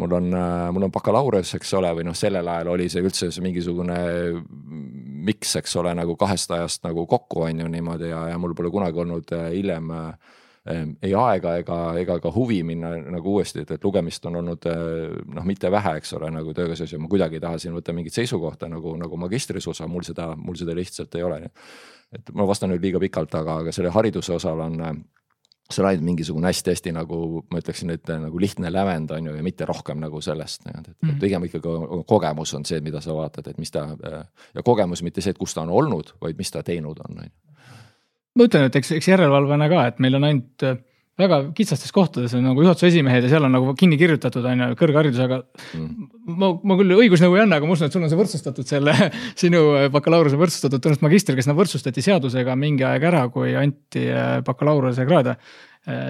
[0.00, 3.30] mul on, äh, mul on bakalaureus, eks ole, või noh, sellel ajal oli see üldse
[3.30, 3.98] see mingisugune
[5.28, 8.72] miks, eks ole, nagu kahest ajast nagu kokku on ju niimoodi ja, ja mul pole
[8.72, 10.36] kunagi olnud hiljem äh,
[10.68, 15.14] ei aega ega, ega ka huvi minna nagu uuesti, et, et lugemist on olnud eh,
[15.34, 18.16] noh, mitte vähe, eks ole, nagu tööga seoses ma kuidagi ei taha siin võtta mingit
[18.16, 21.40] seisukohta nagu, nagu magistris osa, mul seda, mul seda lihtsalt ei ole.
[22.12, 24.92] et ma vastan nüüd liiga pikalt, aga, aga selle hariduse osal on eh,
[25.70, 29.42] see on ainult mingisugune hästi-hästi nagu ma ütleksin, et nagu lihtne lävend on ju ja
[29.46, 33.58] mitte rohkem nagu sellest, et mm pigem ikkagi kogemus on see, mida sa vaatad, et
[33.58, 33.86] mis ta
[34.54, 37.24] ja kogemus mitte see, et kus ta on olnud, vaid mis ta teinud on, on
[37.24, 37.49] ju
[38.38, 40.78] ma ütlen, et eks, eks järelevalvena ka, et meil on ainult äh,
[41.20, 44.68] väga kitsastes kohtades on nagu juhatuse esimehed ja seal on nagu kinni kirjutatud on ju
[44.80, 45.40] kõrgharidusega
[45.76, 46.10] mm..
[46.40, 48.94] ma, ma küll õigusnõu ei anna, aga ma usun, et sul on see võrdsustatud selle
[49.42, 54.06] sinu äh, bakalaureuse võrdsustatud tõenäoliselt magister, kes nad võrdsustati seadusega mingi aeg ära, kui anti
[54.12, 55.38] äh, bakalaureuse kraade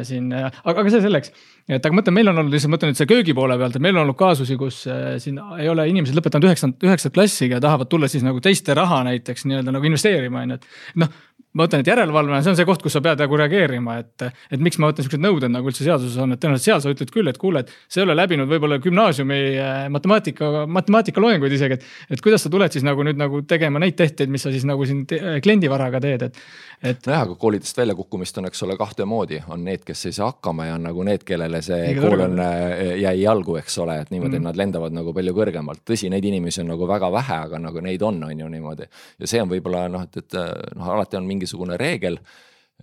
[0.02, 1.30] siin, aga, aga see selleks.
[1.70, 3.94] et aga mõtlen, meil on olnud lihtsalt, mõtlen nüüd see köögi poole pealt, et meil
[3.94, 4.80] on olnud kaasusi, kus
[5.22, 9.04] siin ei ole inimesed lõpetanud üheksandat, üheksat klassiga ja tahavad tulla siis nagu teiste raha
[9.06, 11.14] näiteks nii-öelda nagu investeerima, on ju, et noh
[11.58, 14.62] ma ütlen, et järelevalve, see on see koht, kus sa pead nagu reageerima, et, et
[14.62, 17.30] miks ma mõtlen, siuksed nõuded nagu üldse seaduses on, et tõenäoliselt seal sa ütled küll,
[17.30, 21.86] et kuule, et sa ei ole läbinud võib-olla gümnaasiumi äh, matemaatika, matemaatikaloenguid isegi, et.
[22.14, 24.86] et kuidas sa tuled siis nagu nüüd nagu tegema neid tehteid, mis sa siis nagu
[24.86, 26.38] siin kliendivaraga teed, et,
[26.82, 27.02] et.
[27.08, 30.68] nojah, aga koolidest väljakukkumist on, eks ole, kahte moodi, on need, kes ei saa hakkama
[30.68, 34.14] ja on nagu need, kellele see Liga kool on, äh, jäi jalgu, eks ole, et
[34.14, 37.62] niimoodi mm, nad lendavad nagu palju kõrgemalt, tõsi, neid inimesi on nagu väga vähe, aga
[37.66, 38.86] nagu neid on, on ju niimoodi.
[39.18, 40.38] ja see on võib-olla noh, et, et
[40.78, 42.20] noh, alati on mingi mingisugune reegel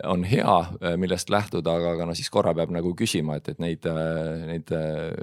[0.03, 3.61] on hea, äh, millest lähtuda, aga, aga no siis korra peab nagu küsima, et, et
[3.61, 5.13] neid, äh, neid äh,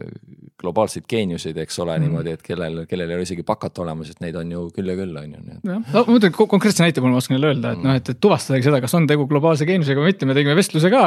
[0.60, 4.22] globaalseid geeniuseid, eks ole mm., niimoodi, et kellel, kellel ei ole isegi bakat olemas, et
[4.24, 5.42] neid on ju küll ja küll, on ju.
[5.44, 8.20] jah, no ma mõtlen konkreetse näite puhul ma oskan jälle öelda, et noh, et, et
[8.26, 11.04] tuvastadagi seda, kas on tegu globaalse geeniusega või mitte, me tegime vestluse ka.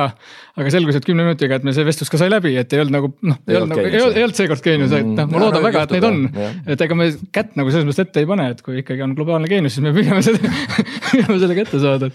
[0.58, 2.98] aga selgus, et kümne minutiga, et meil see vestlus ka sai läbi, et ei olnud
[2.98, 5.96] nagu noh, ei olnud nagu, ei olnud seekord geenius, et noh, ma loodan väga, et
[5.98, 6.22] neid on.
[6.68, 9.50] et ega me kätt nagu selles mõttes ette ei pane, et kui ikkagi on globaalne
[9.52, 10.54] geenius, siis me püüame seda
[11.12, 12.12] püüame selle kätte saada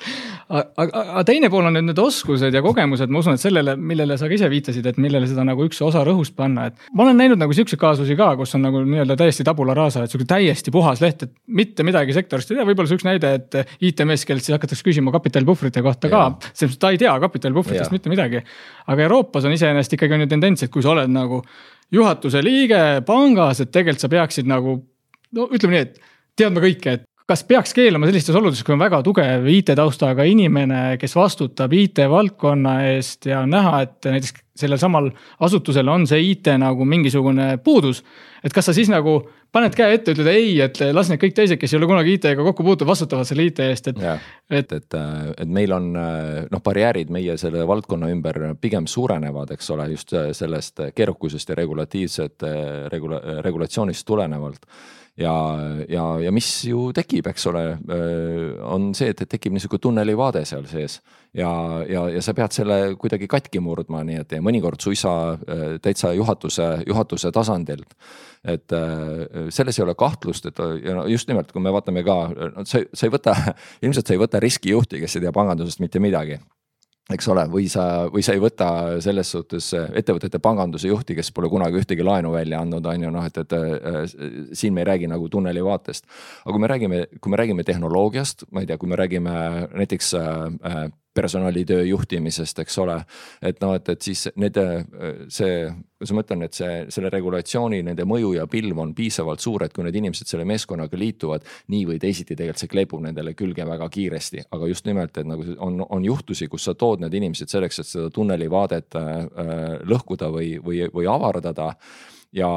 [0.52, 4.28] aga teine pool on nüüd need oskused ja kogemused, ma usun, et sellele, millele sa
[4.30, 6.86] ka ise viitasid, et millele seda nagu üks osa rõhust panna, et.
[6.92, 10.12] ma olen näinud nagu siukseid kaasusi ka, kus on nagu nii-öelda täiesti tabula rasa, et
[10.12, 13.74] sihuke täiesti puhas leht, et mitte midagi sektorist ei tea, võib-olla see üks näide, et
[13.90, 18.44] IT-mees, kellelt siis hakatakse küsima kapitalipuhvrite kohta ka, sest ta ei tea kapitalipuhvritest mitte midagi.
[18.86, 21.42] aga Euroopas on iseenesest ikkagi on ju tendents, et kui sa oled nagu
[21.92, 24.78] juhatuse liige pangas, et tegelikult sa peaksid nagu
[25.36, 26.00] no ütleme nii, et
[26.38, 31.14] teadma kõike, et kas peaks keelama sellistes oludes, kui on väga tugev IT-taustaga inimene, kes
[31.16, 35.08] vastutab IT-valdkonna eest ja on näha, et näiteks sellel samal
[35.40, 38.02] asutusel on see IT nagu mingisugune puudus.
[38.44, 39.22] et kas sa siis nagu
[39.52, 42.46] paned käe ette, ütled ei, et las need kõik teised, kes ei ole kunagi IT-ga
[42.46, 44.00] kokku puutunud, vastutavad selle IT eest, et.
[44.48, 44.96] et, et,
[45.36, 50.86] et meil on noh, barjäärid meie selle valdkonna ümber pigem suurenevad, eks ole, just sellest
[50.96, 52.48] keerukusest ja regulatiivset
[52.92, 54.66] regula-, regulatsioonist tulenevalt
[55.16, 55.34] ja,
[55.88, 57.64] ja, ja mis ju tekib, eks ole,
[58.64, 61.00] on see, et, et tekib niisugune tunnelivaade seal sees.
[61.36, 61.50] ja,
[61.88, 65.36] ja, ja sa pead selle kuidagi katki murdma, nii et mõnikord suisa
[65.82, 67.96] täitsa juhatuse, juhatuse tasandilt.
[68.44, 68.74] Et
[69.54, 72.16] selles ei ole kahtlust, et ja just nimelt, kui me vaatame ka,
[72.66, 73.36] sa, sa ei võta,
[73.84, 76.40] ilmselt sa ei võta riskijuhti, kes ei tea pangandusest mitte midagi
[77.10, 78.68] eks ole, või sa, või sa ei võta
[79.02, 83.26] selles suhtes ettevõtete panganduse juhti, kes pole kunagi ühtegi laenu välja andnud, on ju noh,
[83.26, 83.98] et, et äh,
[84.56, 86.06] siin me ei räägi nagu tunneli vaatest.
[86.44, 89.34] aga kui me räägime, kui me räägime tehnoloogiast, ma ei tea, kui me räägime
[89.74, 92.98] näiteks äh, personalitöö juhtimisest, eks ole.
[93.42, 94.56] et noh, et, et siis need,
[95.28, 95.66] see,
[95.98, 99.74] kuidas ma ütlen, et see, selle regulatsiooni, nende mõju ja pilv on piisavalt suur, et
[99.76, 101.44] kui need inimesed selle meeskonnaga liituvad.
[101.72, 105.44] nii või teisiti tegelikult see kleepub nendele külge väga kiiresti, aga just nimelt, et nagu
[105.58, 109.12] on, on juhtusi, kus sa tood need inimesed selleks, et seda tunnelivaadet äh,
[109.88, 111.72] lõhkuda või, või, või avardada
[112.32, 112.48] ja,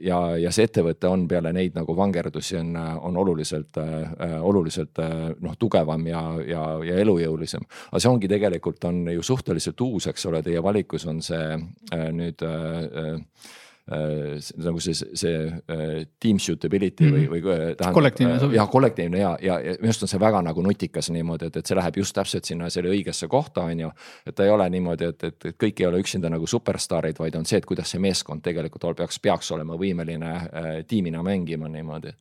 [0.00, 5.14] ja, ja see ettevõte on peale neid nagu vangerdusi on, on oluliselt äh,, oluliselt äh,
[5.44, 7.66] noh, tugevam ja, ja, ja elujõulisem.
[7.90, 12.10] aga see ongi tegelikult on ju suhteliselt uus, eks ole, teie valikus on see äh,
[12.12, 13.56] nüüd äh, äh
[13.88, 17.28] nagu see, see äh, team suitability mm -hmm.
[17.32, 17.94] või, või äh, tähendab.
[17.94, 18.56] kollektiivne sobiv.
[18.56, 21.66] jah, kollektiivne ja, ja, ja minu arust on see väga nagu nutikas niimoodi, et, et
[21.66, 23.90] see läheb just täpselt sinna selle õigesse kohta, on ju.
[24.26, 27.34] et ta ei ole niimoodi, et, et, et kõik ei ole üksinda nagu superstaarid, vaid
[27.34, 31.68] on see, et kuidas see meeskond tegelikult ol, peaks, peaks olema võimeline äh, tiimina mängima
[31.68, 32.12] niimoodi,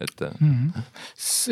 [0.00, 0.52] et mm.
[0.52, 0.82] -hmm.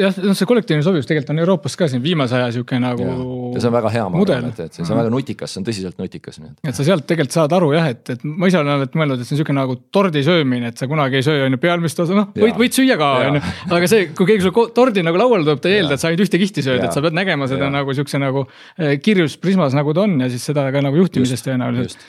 [0.03, 3.09] jah, noh, see kollektiivne sobivus tegelikult on Euroopas ka siin viimase aja sihuke nagu.
[3.55, 5.67] ja see on väga hea, ma arvan, et, et see, on väga nutikas, see on
[5.71, 6.41] tõsiselt nutikas.
[6.69, 9.27] et sa sealt tegelikult saad aru jah, et, et ma ise olen alati mõelnud, et
[9.27, 12.17] see on sihuke nagu tordi söömine, et sa kunagi ei söö on ju pealmist osa,
[12.19, 13.45] noh võid, võid süüa ka on ju.
[13.79, 16.27] aga see, kui keegi sulle tordi nagu lauale tuleb, ta ei eelda, et sa ainult
[16.27, 17.73] ühte kihti sööd, et sa pead nägema seda ja.
[17.73, 18.45] nagu siukse nagu
[18.77, 22.07] eh, kirjus prismas, nagu ta on ja siis seda ka nagu juhtimisest tõenäoliselt.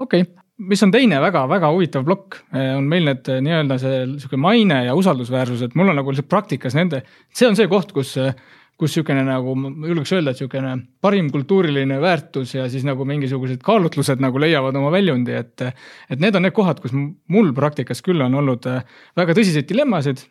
[0.00, 4.00] okei okay mis on teine väga-väga huvitav plokk, eh, on meil need eh, nii-öelda see
[4.20, 7.00] sihuke maine ja usaldusväärsus, et mul on nagu lihtsalt praktikas nende,
[7.32, 8.18] see on see koht, kus
[8.80, 13.62] kus niisugune nagu, ma julgeks öelda, et niisugune parim kultuuriline väärtus ja siis nagu mingisugused
[13.66, 15.68] kaalutlused nagu leiavad oma väljundi, et.
[16.10, 18.84] et need on need kohad, kus mul praktikas küll on olnud äh,
[19.20, 20.24] väga tõsiseid dilemmasid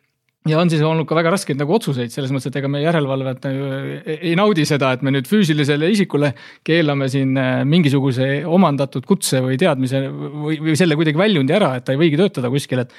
[0.48, 3.48] ja on siis olnud ka väga raskeid nagu otsuseid selles mõttes, et ega me järelevalvet
[3.50, 6.32] ei naudi seda, et me nüüd füüsilisele isikule
[6.68, 11.88] keelame siin äh, mingisuguse omandatud kutse või teadmise või, või selle kuidagi väljundi ära, et
[11.88, 12.96] ta ei võigi töötada kuskil, et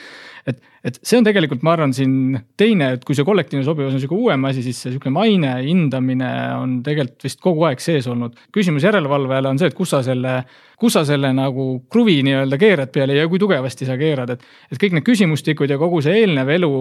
[0.48, 4.02] et, et see on tegelikult, ma arvan, siin teine, et kui see kollektiivne sobivus on
[4.02, 8.38] sihuke uuem asi, siis see sihuke maine hindamine on tegelikult vist kogu aeg sees olnud.
[8.54, 10.36] küsimus järelevalvajale on see, et kus sa selle,
[10.80, 14.46] kus sa selle nagu kruvi nii-öelda keerad peale ja kui tugevasti sa keerad, et.
[14.70, 16.72] et kõik need küsimustikud ja kogu see eelnev elu,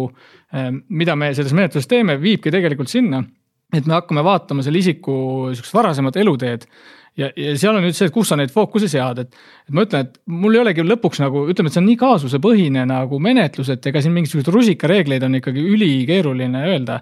[0.53, 3.23] eh, mida me selles menetluses teeme, viibki tegelikult sinna
[3.75, 5.13] et me hakkame vaatama selle isiku
[5.53, 6.65] sihukest varasemat eluteed
[7.17, 9.41] ja, ja seal on nüüd see, et kus sa neid fookuse sead, et.
[9.67, 12.85] et ma ütlen, et mul ei olegi lõpuks nagu ütleme, et see on nii kaasusepõhine
[12.89, 17.01] nagu menetlus, et ega siin mingisuguseid rusikareegleid on ikkagi ülikeeruline öelda.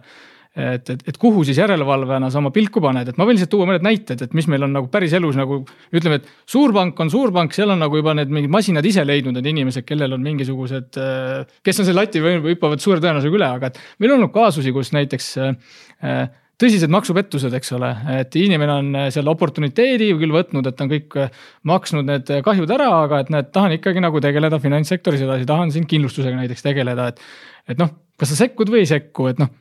[0.58, 3.68] et, et, et kuhu siis järelevalvena sa oma pilku paned, et ma võin lihtsalt tuua
[3.70, 5.60] mõned näited, et mis meil on nagu päris elus nagu.
[5.94, 9.52] ütleme, et suurpank on suurpank, seal on nagu juba need mingid masinad ise leidnud need
[9.54, 10.98] inimesed, kellel on mingisugused.
[11.64, 14.74] kes on selle lati või hüppavad suure tõenäosusega üle, aga et meil on olnud kaasusi,
[14.74, 16.26] kus näiteks äh,
[16.62, 21.18] tõsised maksupettused, eks ole, et inimene on äh, selle oportuniteedi küll võtnud, et on kõik
[21.22, 25.46] äh, maksnud need äh, kahjud ära, aga et näed, tahan ikkagi nagu tegeleda finantssektoris edasi,
[25.50, 27.24] tahan siin kindlustusega näiteks tegeleda, et.
[27.74, 29.54] et noh, kas sa sekkud või ei sekku, et noh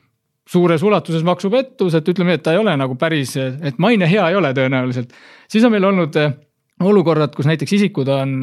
[0.47, 4.29] suures ulatuses maksupettus, et ütleme nii, et ta ei ole nagu päris, et maine hea
[4.31, 5.11] ei ole tõenäoliselt.
[5.51, 6.15] siis on meil olnud
[6.87, 8.37] olukorrad, kus näiteks isikud on,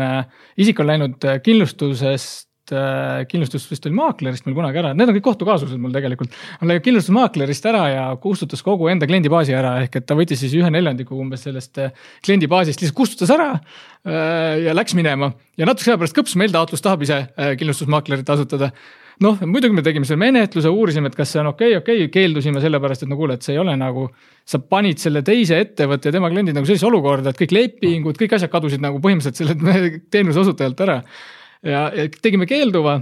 [0.61, 5.27] isik on läinud kindlustusest Äh, kindlustus vist oli maaklerist meil kunagi ära, need on kõik
[5.27, 6.33] kohtukaasused mul tegelikult.
[6.63, 10.71] läinud kindlustusmaaklerist ära ja kustutas kogu enda kliendibaasi ära, ehk et ta võttis siis ühe
[10.73, 11.93] neljandiku umbes sellest äh,
[12.25, 13.51] kliendibaasist, lihtsalt kustutas ära.
[14.09, 18.73] Äh, ja läks minema ja natukese aja pärast kõps meil taotlus, tahab ise kindlustusmaaklerit asutada
[19.23, 22.13] noh, muidugi me tegime selle menetluse, uurisime, et kas see on okei okay,, okei okay,,
[22.17, 24.09] keeldusime sellepärast, et no kuule, et see ei ole nagu.
[24.45, 28.35] sa panid selle teise ettevõtte ja tema kliendid nagu sellisesse olukorda, et kõik lepingud, kõik
[28.37, 30.99] asjad kadusid nagu põhimõtteliselt sellelt teenuse osutajalt ära.
[31.65, 31.89] Ja,
[32.23, 33.01] tegime keelduva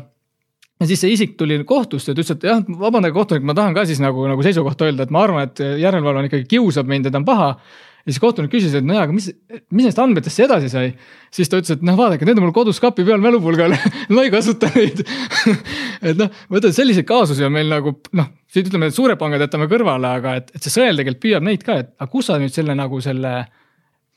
[0.82, 3.76] ja siis see isik tuli kohtusse ja ta ütles, et jah, vabandage kohtunik, ma tahan
[3.76, 7.08] ka siis nagu, nagu seisukohta öelda, et ma arvan, et järelevalve on ikkagi kiusab mind
[7.08, 7.54] ja ta on paha.
[8.02, 9.28] ja siis kohtunik küsis, et nojah, aga mis,
[9.70, 10.90] mis nendest andmetest edasi sai?
[11.34, 13.76] siis ta ütles, et noh, vaadake, need on mul kodus kapi peal mälupulgal
[14.14, 15.04] ma ei kasuta neid
[16.08, 20.38] et noh, vaata selliseid kaasusi on meil nagu noh, ütleme, suured pangad jätame kõrvale, aga
[20.40, 22.98] et, et see sõel tegelikult püüab neid ka, et aga kus sa nüüd selle nagu
[23.04, 23.42] selle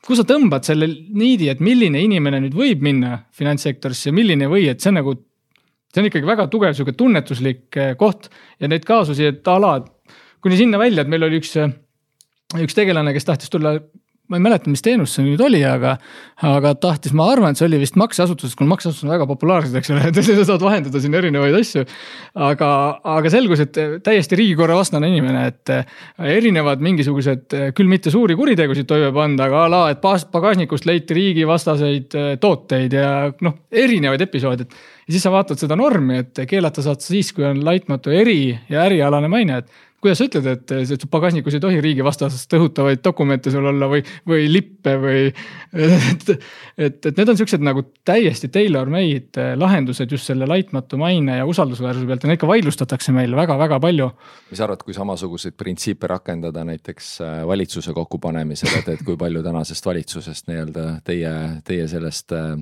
[0.06, 4.68] kus sa tõmbad selle niidi, et milline inimene nüüd võib minna finantssektorisse milline ei või,
[4.70, 5.16] et see on nagu
[5.96, 8.28] see on ikkagi väga tugev sihuke tunnetuslik eh, koht
[8.60, 9.74] ja neid kaasusi, et a la
[10.44, 11.72] kuni sinna välja, et meil oli üks, eh,
[12.60, 13.78] üks tegelane, kes tahtis tulla
[14.26, 15.94] ma ei mäleta, mis teenus see nüüd oli, aga,
[16.46, 19.92] aga tahtis, ma arvan, et see oli vist makseasutuses, kuna makseasutused on väga populaarsed, eks
[19.94, 21.84] ole, et sa saad vahendada siin erinevaid asju.
[22.48, 22.70] aga,
[23.16, 25.74] aga selgus, et täiesti riigikorra vastane inimene, et
[26.36, 32.18] erinevad mingisugused, küll mitte suuri kuritegusid toime pannud, aga a la, et pagasnikust leiti riigivastaseid
[32.42, 33.10] tooteid ja
[33.46, 37.46] noh, erinevaid episoode, et ja siis sa vaatad seda normi, et keelata saad siis, kui
[37.46, 41.80] on laitmatu eri ja ärialane maine, et kuidas sa ütled, et, et pagasnikus ei tohi
[41.84, 45.22] riigivastasest õhutavaid dokumente sul olla või, või lippe või.
[46.12, 46.28] et,
[46.76, 52.08] et, et need on siuksed nagu täiesti tailor-made lahendused just selle laitmatu maine ja usaldusväärsuse
[52.08, 54.10] pealt ja neid ka vaidlustatakse meil väga-väga palju.
[54.50, 59.42] mis sa arvad, kui samasuguseid printsiipe rakendada näiteks äh, valitsuse kokkupanemisel, et, et kui palju
[59.46, 61.32] tänasest valitsusest nii-öelda teie,
[61.64, 62.52] teie sellest äh,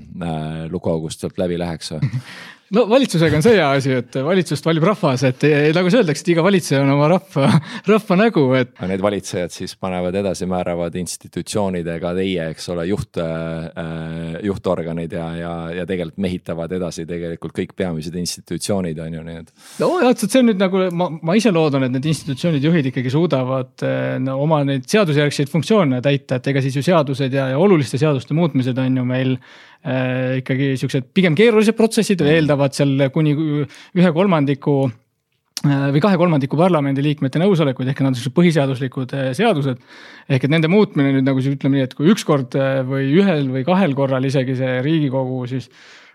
[0.70, 2.12] luguaugust sealt läbi läheks või
[2.74, 6.44] no valitsusega on see hea asi, et valitsust valib rahvas, et nagu öeldakse, et iga
[6.44, 7.50] valitseja on oma rahva,
[7.88, 8.74] rahva nägu, et.
[8.90, 15.52] Need valitsejad siis panevad edasi, määravad institutsioonidega teie, eks ole, juht äh,, juhtorganid ja, ja,
[15.80, 19.52] ja tegelikult mehitavad edasi tegelikult kõik peamised institutsioonid on ju, nii et.
[19.82, 23.12] no jah, see on nüüd nagu ma, ma ise loodan, et need institutsioonid, juhid ikkagi
[23.12, 27.60] suudavad äh, no, oma neid seadusjärgseid funktsioone täita, et ega siis ju seadused ja, ja
[27.60, 32.34] oluliste seaduste muutmised on ju meil äh, ikkagi siuksed pigem keerulised protsessid mm.
[32.64, 38.37] Eeldavad seal kuni ühe kolmandiku äh, või kahe kolmandiku parlamendiliikmete nõusolekuid, ehk nad on sellised
[38.37, 39.81] põhiseaduslikud äh, seadused.
[40.29, 43.50] ehk et nende muutmine nüüd nagu siis ütleme nii, et kui ükskord äh, või ühel
[43.53, 45.70] või kahel korral isegi see riigikogu siis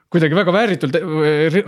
[0.10, 0.95] kuidagi väga vääritult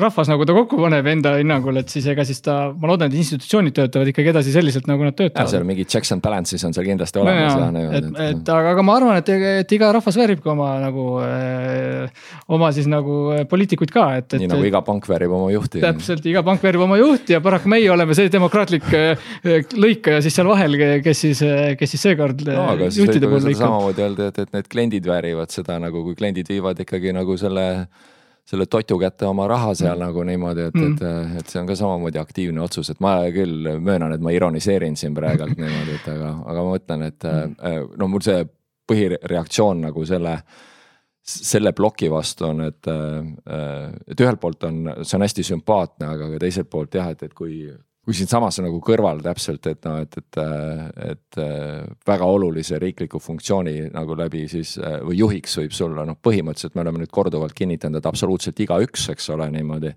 [0.02, 3.18] rahvas nagu ta kokku paneb enda hinnangul, et siis ega siis ta, ma loodan, et
[3.22, 5.50] institutsioonid töötavad ikkagi edasi selliselt, nagu nad töötavad.
[5.52, 7.84] seal mingid checks and balances on seal kindlasti olemas no,.
[7.84, 9.30] et, et, et aga, aga ma arvan, et,
[9.62, 12.24] et iga rahvas väärib ka oma nagu äh,
[12.58, 14.42] oma siis nagu äh, poliitikuid ka, et, et.
[14.42, 15.84] nii nagu iga pank väärib oma juhti.
[15.84, 18.90] täpselt, iga pank väärib oma juhti ja paraku meie oleme see demokraatlik
[19.78, 21.44] lõikaja siis seal vahel, kes siis,
[21.78, 26.50] kes siis seekord no, samamoodi öelda, et, et need kliendid väärivad seda nagu, kui kliendid
[26.50, 27.68] viivad ikkagi nagu selle
[28.48, 30.06] selle totu kätte oma raha seal mm.
[30.06, 33.70] nagu niimoodi, et mm., et, et see on ka samamoodi aktiivne otsus, et ma küll
[33.80, 37.56] möönan, et ma ironiseerin siin praegult niimoodi, et aga, aga ma mõtlen, et mm.
[37.72, 38.44] Äh, no mul see
[38.92, 40.34] põhireaktsioon nagu selle,
[41.22, 46.40] selle ploki vastu on, et, et ühelt poolt on, see on hästi sümpaatne, aga ka
[46.42, 47.70] teiselt poolt jah, et, et kui
[48.02, 50.38] kui siinsamas nagu kõrval täpselt, et noh, et, et,
[51.06, 51.40] et
[52.08, 54.74] väga olulise riikliku funktsiooni nagu läbi siis
[55.06, 59.30] või juhiks võib sulla noh, põhimõtteliselt me oleme nüüd korduvalt kinnitanud, et absoluutselt igaüks, eks
[59.36, 59.94] ole, niimoodi.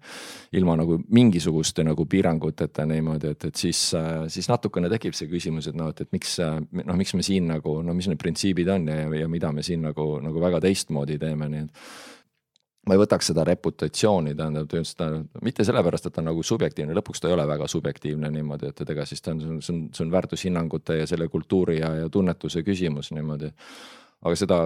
[0.53, 3.81] ilma nagu mingisuguste nagu piiranguteta niimoodi, et, et siis,
[4.29, 7.81] siis natukene tekib see küsimus, et noh, et, et miks noh, miks me siin nagu
[7.83, 11.49] no mis need printsiibid on ja, ja mida me siin nagu, nagu väga teistmoodi teeme,
[11.49, 11.87] nii et
[12.87, 15.11] ma ei võtaks seda reputatsiooni, tähendab seda
[15.45, 18.83] mitte sellepärast, et ta on nagu subjektiivne, lõpuks ta ei ole väga subjektiivne niimoodi, et,
[18.95, 22.63] ega siis ta on, see on, see on väärtushinnangute ja selle kultuuri ja, ja tunnetuse
[22.67, 23.53] küsimus niimoodi.
[24.25, 24.61] aga seda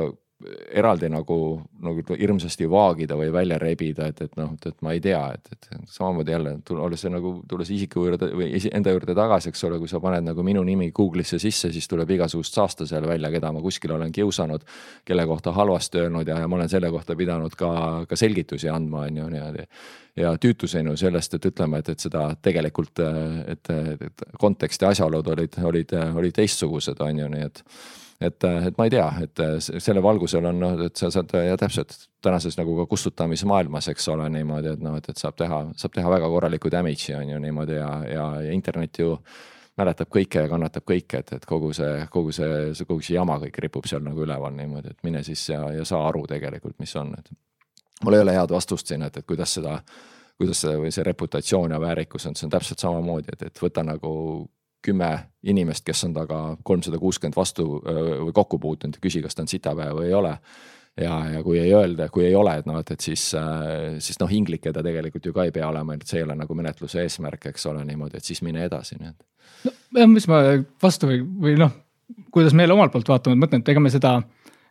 [0.70, 1.36] eraldi nagu,
[1.82, 5.68] nagu hirmsasti vaagida või välja rebida, et, et noh, et ma ei tea, et, et
[5.90, 9.98] samamoodi jälle olles nagu tulles isiku juurde või enda juurde tagasi, eks ole, kui sa
[10.02, 13.96] paned nagu minu nimi Google'isse sisse, siis tuleb igasugust saasta seal välja, keda ma kuskil
[13.96, 14.62] olen kiusanud.
[15.04, 19.08] kelle kohta halvasti öelnud ja, ja ma olen selle kohta pidanud ka, ka selgitusi andma,
[19.10, 19.66] on ju niimoodi.
[20.16, 23.02] ja tüütuseni sellest, et ütleme, et, et seda tegelikult,
[23.46, 23.70] et,
[24.06, 27.64] et kontekst ja asjaolud olid, olid, olid teistsugused, on ju, nii et
[28.20, 29.42] et, et ma ei tea, et
[29.82, 34.26] selle valgusel on noh, et sa saad ja täpselt tänases nagu ka kustutamismaailmas, eks ole,
[34.34, 37.78] niimoodi, et noh, et, et saab teha, saab teha väga korralikku damage'i on ju niimoodi
[37.78, 39.14] ja, ja, ja internet ju
[39.78, 43.60] mäletab kõike ja kannatab kõike, et, et kogu see, kogu see, kogu see jama kõik
[43.62, 47.14] ripub seal nagu üleval niimoodi, et mine siis ja, ja saa aru tegelikult, mis on,
[47.18, 47.30] et.
[48.04, 49.78] mul ei ole head vastust siin, et, et kuidas seda,
[50.38, 53.86] kuidas see või see reputatsioon ja väärikus on, see on täpselt samamoodi, et, et võta
[53.86, 54.12] nagu
[54.84, 55.10] kümme
[55.42, 59.96] inimest, kes on temaga kolmsada kuuskümmend vastu või kokku puutunud küsi, kas ta on sitapäev
[59.98, 60.34] või ei ole.
[60.98, 63.30] ja, ja kui ei öelda, kui ei ole, et noh, et, et siis,
[64.02, 66.54] siis noh, inglik ta tegelikult ju ka ei pea olema, et see ei ole nagu
[66.58, 69.28] menetluse eesmärk, eks ole, niimoodi, et siis mine edasi, nii et.
[69.98, 70.42] no mis ma
[70.82, 71.74] vastu või, või noh,
[72.34, 74.18] kuidas meie omalt poolt vaatame, et mõtlen, et ega me seda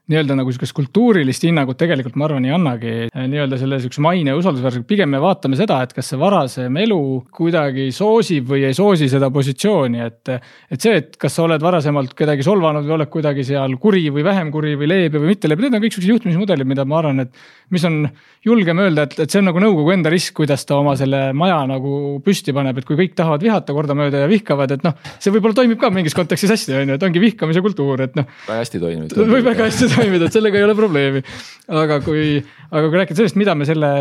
[0.07, 4.35] nii-öelda nagu sihukest kultuurilist hinnangut tegelikult ma arvan ei annagi eh, nii-öelda selle sihukese maine
[4.37, 6.99] usaldusväärsusega, pigem me vaatame seda, et kas see varasem elu
[7.35, 10.31] kuidagi soosib või ei soosi seda positsiooni, et.
[10.71, 14.23] et see, et kas sa oled varasemalt kedagi solvanud või oled kuidagi seal kuri või
[14.27, 17.25] vähem kuri või leebe või mitte leebe, need on kõik sihukesed juhtimismudelid, mida ma arvan,
[17.25, 17.43] et.
[17.73, 18.05] mis on
[18.47, 21.59] julgem öelda, et, et see on nagu nõukogu enda risk, kuidas ta oma selle maja
[21.67, 24.95] nagu püsti paneb, et kui kõik tahavad vihata kordamööda ja vihkavad, et noh.
[25.19, 28.29] see võib-olla toimib ka mingis kontekstis hästi, on ju, et ongi vihkamise kultuur, et noh.
[28.47, 29.17] väga hästi toimib.
[29.35, 31.25] võib väga hästi toimida, et sellega ei ole probleemi.
[31.67, 32.37] aga kui,
[32.71, 33.91] aga kui rääkida sellest, mida me selle,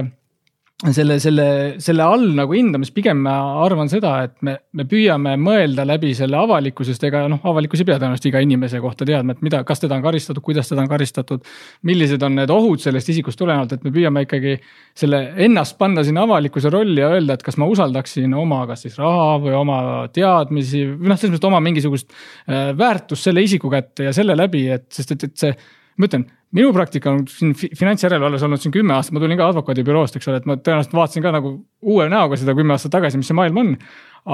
[0.93, 1.45] selle, selle,
[1.81, 3.33] selle all nagu hindame, siis pigem ma
[3.65, 7.87] arvan seda, et me, me püüame mõelda läbi selle avalikkuse, sest ega noh, avalikkus ei
[7.89, 10.91] pea tõenäoliselt iga inimese kohta teadma, et mida, kas teda on karistatud, kuidas teda on
[10.91, 11.49] karistatud.
[11.89, 14.59] millised on need ohud sellest isikust tulenevalt, et me püüame ikkagi
[14.93, 19.01] selle ennast panna sinna avalikkuse rolli ja öelda, et kas ma usaldaksin oma, kas siis
[19.01, 19.79] raha või oma
[20.13, 24.67] teadmisi või noh, selles mõttes oma mingisugust äh, väärtust selle isiku kätte ja selle läbi,
[24.77, 25.57] et sest et, et see
[25.97, 26.27] ma ütlen,
[26.57, 30.41] minu praktika on siin finantsjärelevalves olnud siin kümme aastat, ma tulin ka advokaadibüroost, eks ole,
[30.43, 31.53] et ma tõenäoliselt vaatasin ka nagu
[31.87, 33.75] uue näoga seda kümme aastat tagasi, mis see maailm on.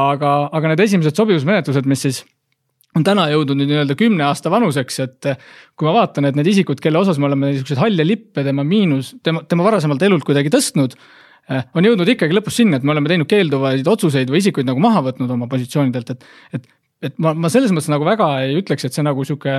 [0.02, 2.22] aga, aga need esimesed sobivusmenetlused, mis siis
[2.96, 5.32] on täna jõudnud nüüd nii-öelda kümne aasta vanuseks, et
[5.76, 9.14] kui ma vaatan, et need isikud, kelle osas me oleme niisuguseid halle lippe tema miinus,
[9.24, 10.96] tema, tema varasemalt elult kuidagi tõstnud
[11.50, 15.02] on jõudnud ikkagi lõpus sinna, et me oleme teinud keelduvaid otsuseid või isikuid nagu maha
[15.08, 16.26] võtnud oma positsioonidelt, et.
[16.54, 16.68] et,
[17.02, 19.58] et ma, ma selles mõttes nagu väga ei ütleks, et see nagu sihuke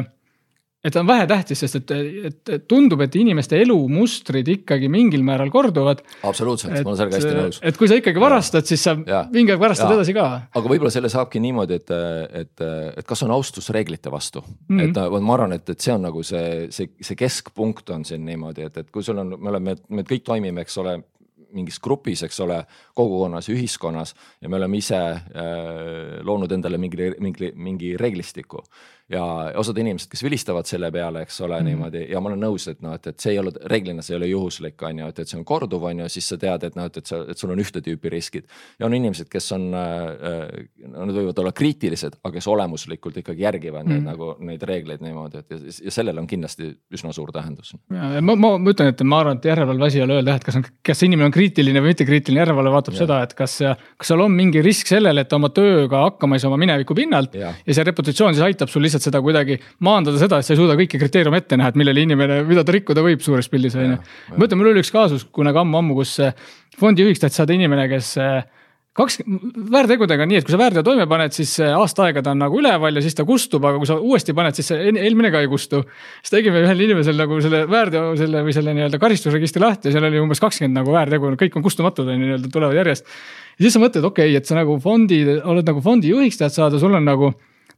[0.83, 1.91] et on vähetähtis, sest et,
[2.27, 6.03] et, et tundub, et inimeste elumustrid ikkagi mingil määral korduvad.
[6.27, 7.59] absoluutselt, ma olen sellega hästi nõus.
[7.63, 9.99] et kui sa ikkagi varastad, siis sa mingi aeg varastad ja.
[10.01, 10.27] edasi ka.
[10.51, 11.95] aga võib-olla selle saabki niimoodi, et,
[12.43, 12.65] et,
[12.99, 14.89] et kas on austus reeglite vastu mm, -hmm.
[14.89, 18.67] et ma arvan, et, et see on nagu see, see, see keskpunkt on siin niimoodi,
[18.67, 20.99] et, et kui sul on, me oleme, me kõik toimime, eks ole
[21.53, 22.59] mingis grupis, eks ole,
[22.97, 25.21] kogukonnas, ühiskonnas ja me oleme ise äh,
[26.25, 28.63] loonud endale mingi, mingi, mingi reeglistiku
[29.13, 29.23] ja
[29.59, 32.81] osad inimesed, kes vilistavad selle peale, eks ole mm., niimoodi ja ma olen nõus, et
[32.83, 35.29] noh, et, et see ei ole reeglina, see ei ole juhuslik, on ju, et, et
[35.29, 37.53] see on korduv, on ju, siis sa tead, et noh, et, et sa, et sul
[37.53, 38.47] on ühte tüüpi riskid.
[38.79, 43.85] ja on inimesed, kes on äh,, nad võivad olla kriitilised, aga kes olemuslikult ikkagi järgivad
[43.85, 43.93] mm.
[43.93, 45.59] neid nagu neid reegleid niimoodi, et ja,
[45.89, 47.73] ja sellel on kindlasti üsna suur tähendus.
[47.93, 50.33] ja, ja ma, ma, ma ütlen, et ma arvan, et järelevalve asi ei ole öelda
[50.33, 53.03] jah, et kas on, kas inimene on kriitiline või mitte kriitiline, järelevalve vaatab ja.
[53.05, 53.59] seda, et kas,
[53.99, 57.37] kas seal on mingi risk sellele, et oma tööga hakkama ei saa oma mineviku pinnalt
[57.37, 60.61] ja, ja see reputatsioon siis aitab sul lihtsalt seda kuidagi maandada seda, et sa ei
[60.61, 63.95] suuda kõiki kriteeriume ette näha, et millele inimene, mida ta rikkuda võib suures pildis on
[63.95, 64.01] ju.
[64.37, 66.17] ma ütlen, mul oli üks kaasus kunagi ammu-ammu, kus
[66.79, 68.15] fondijuhiks tahtis saada inimene, kes
[68.97, 69.19] kaks,
[69.73, 72.57] väärtegudega on nii, et kui sa väärteo toime paned, siis aasta aega ta on nagu
[72.59, 75.49] üleval ja siis ta kustub, aga kui sa uuesti paned, siis see eelmine ka ei
[75.51, 75.81] kustu.
[76.21, 80.09] siis tegime ühel inimesel nagu selle väärteo selle või selle nii-öelda karistusregistri lahti ja seal
[80.09, 83.09] oli umbes kakskümmend nagu väärtegu, kõik on kustumatud on ju nii-öelda tulevad järjest.
[83.57, 86.81] ja siis sa mõtled, okei okay,, et sa nagu fondi, oled nagu fondijuhiks tahad saada,
[86.81, 87.33] sul on nagu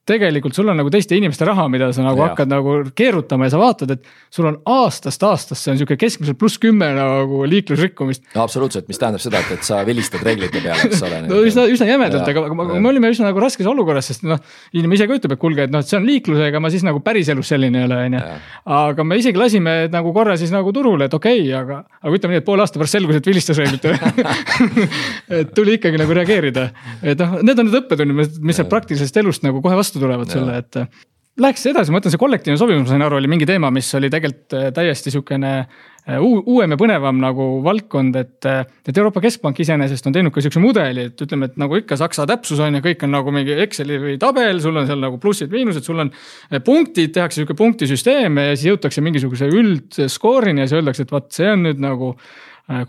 [0.05, 2.29] tegelikult sul on nagu teiste inimeste raha, mida sa nagu ja.
[2.29, 6.59] hakkad nagu keerutama ja sa vaatad, et sul on aastast aastasse on sihuke keskmiselt pluss
[6.61, 8.27] kümme nagu liiklusrikkumist.
[8.35, 11.21] no absoluutselt, mis tähendab seda, et, et sa vilistad reeglite peale, eks ole.
[11.25, 14.41] no üsna, üsna jämedalt, aga, me olime üsna nagu raskes olukorras, sest noh,
[14.77, 17.01] inimene ise ka ütleb, et kuulge, et noh, et see on liiklusega, ma siis nagu
[17.05, 18.23] päriselus selline ei ole, on ju.
[18.77, 22.37] aga me isegi lasime nagu korra siis nagu turule, et okei okay,, aga, aga ütleme
[22.37, 23.97] nii, et poole aasta pärast selgus, et vilistas reeglitele
[25.41, 26.69] et tuli ikkagi nagu reageerida,
[27.01, 30.31] et noh, need on need õppetunnid, mis sealt praktilisest elust nagu kohe vastu vastu tulevad
[30.31, 31.03] sulle, et.
[31.35, 34.07] Läheks edasi, ma ütlen, see kollektiivne sobivus, ma sain aru, oli mingi teema, mis oli
[34.07, 38.47] tegelikult äh, täiesti sihukene äh, uuem ja põnevam nagu valdkond, et.
[38.47, 41.97] Äh, et Euroopa Keskpank iseenesest on teinud ka sihukese mudeli, et ütleme, et nagu ikka
[41.99, 45.19] saksa täpsus on ju, kõik on nagu mingi Exceli või tabel, sul on seal nagu
[45.19, 46.13] plussid-miinused, sul on.
[46.63, 51.51] punktid, tehakse sihuke punktisüsteem ja siis jõutakse mingisuguse üldskoorini ja siis öeldakse, et vot see
[51.51, 52.15] on nüüd nagu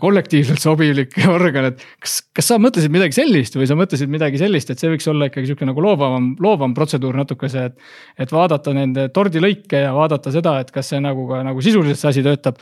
[0.01, 4.71] kollektiivselt sobilik organ, et kas, kas sa mõtlesid midagi sellist või sa mõtlesid midagi sellist,
[4.73, 7.89] et see võiks olla ikkagi sihuke nagu loovam, loovam protseduur natukese, et.
[8.17, 12.09] et vaadata nende tordilõike ja vaadata seda, et kas see nagu ka nagu sisuliselt see
[12.09, 12.57] asi töötab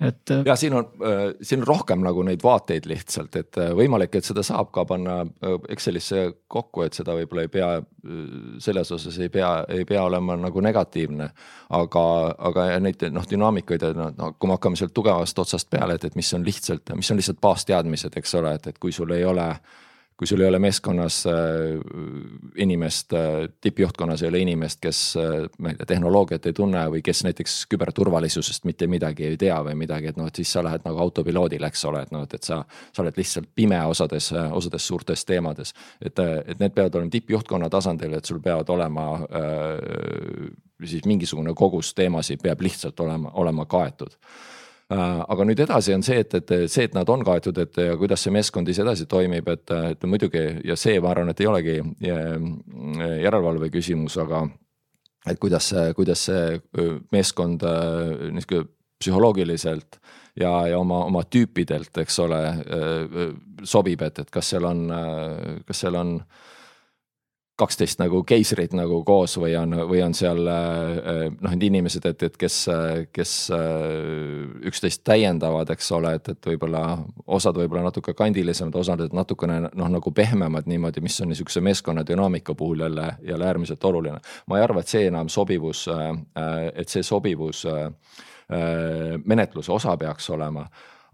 [0.00, 0.30] et.
[0.46, 4.26] ja siin on, äh, siin on rohkem nagu neid vaateid lihtsalt, et äh, võimalik, et
[4.26, 7.70] seda saab ka panna äh, Excelisse kokku, et seda võib-olla ei pea,
[8.62, 11.30] selles osas ei pea, ei pea olema nagu negatiivne.
[11.68, 12.04] aga,
[12.38, 16.16] aga neid noh, dünaamikaid, et noh, kui me hakkame sealt tugevast otsast peale, et, et
[16.16, 19.50] mis on lihtsalt, mis on lihtsalt baasteadmised, eks ole, et, et kui sul ei ole
[20.18, 21.34] kui sul ei ole meeskonnas äh,
[22.56, 27.04] inimest, äh, tippjuhtkonnas ei ole inimest, kes äh, ma ei tea, tehnoloogiat ei tunne või
[27.06, 30.82] kes näiteks küberturvalisusest mitte midagi ei tea või midagi, et noh, et siis sa lähed
[30.88, 32.64] nagu autopiloodil, eks ole, et noh, et, et sa.
[32.92, 35.70] sa oled lihtsalt pime osades, osades suurtes teemades,
[36.02, 40.50] et, et need peavad olema tippjuhtkonna tasandil, et sul peavad olema äh,
[40.84, 44.18] siis mingisugune kogus teemasid peab lihtsalt olema, olema kaetud
[44.88, 48.22] aga nüüd edasi on see, et, et see, et nad on kaetud, et ja kuidas
[48.24, 51.76] see meeskond ise edasi toimib, et, et muidugi ja see, ma arvan, et ei olegi
[52.06, 54.46] järelevalve küsimus, aga
[55.28, 56.58] et kuidas kuidas see
[57.12, 57.66] meeskond
[58.32, 58.68] niisugune
[58.98, 60.00] psühholoogiliselt
[60.40, 62.40] ja, ja oma, oma tüüpidelt, eks ole,
[63.62, 64.88] sobib, et, et kas seal on,
[65.68, 66.16] kas seal on
[67.58, 72.22] kaksteist nagu keisrit nagu koos või on, või on seal äh, noh, need inimesed, et,
[72.28, 72.58] et kes,
[73.14, 76.82] kes äh, üksteist täiendavad, eks ole, et, et võib-olla
[77.38, 82.54] osad võib-olla natuke kandilisemad, osad natukene noh, nagu pehmemad niimoodi, mis on niisuguse meeskonna dünaamika
[82.58, 84.22] puhul jälle, jälle äärmiselt oluline.
[84.46, 86.14] ma ei arva, et see enam sobivus, äh,
[86.74, 87.66] et see sobivus
[89.28, 90.62] menetluse osa peaks olema,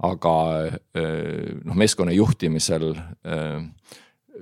[0.07, 0.35] aga
[0.95, 2.93] noh, meeskonna juhtimisel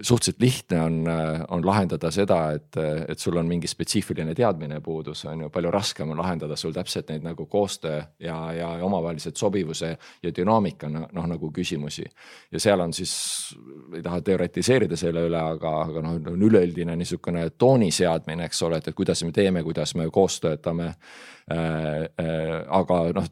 [0.01, 1.05] suhteliselt lihtne on,
[1.49, 2.76] on lahendada seda, et,
[3.09, 7.11] et sul on mingi spetsiifiline teadmine puudus, on ju, palju raskem on lahendada sul täpselt
[7.12, 12.05] neid nagu koostöö ja, ja, omavahelised sobivuse ja dünaamika noh, nagu küsimusi.
[12.53, 13.14] ja seal on siis,
[13.95, 18.80] ei taha teoretiseerida selle üle, aga, aga noh, on üleüldine niisugune tooni seadmine, eks ole,
[18.80, 20.95] et, et kuidas me teeme, kuidas me koos töötame
[21.53, 23.26] aga noh,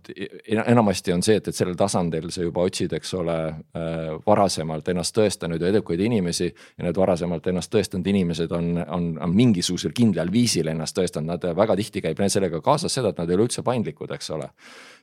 [0.66, 3.36] enamasti on see, et, et sellel tasandil sa juba otsid, eks ole,
[3.76, 6.50] äh, varasemalt ennast tõestanud ja edukaid inimesi.
[6.78, 11.56] ja need varasemalt ennast tõestanud inimesed on, on, on mingisugusel kindlal viisil ennast tõestanud, nad
[11.56, 14.50] väga tihti käib neil sellega kaasas seda, et nad ei ole üldse paindlikud, eks ole.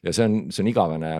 [0.03, 1.13] ja see on, see on igavene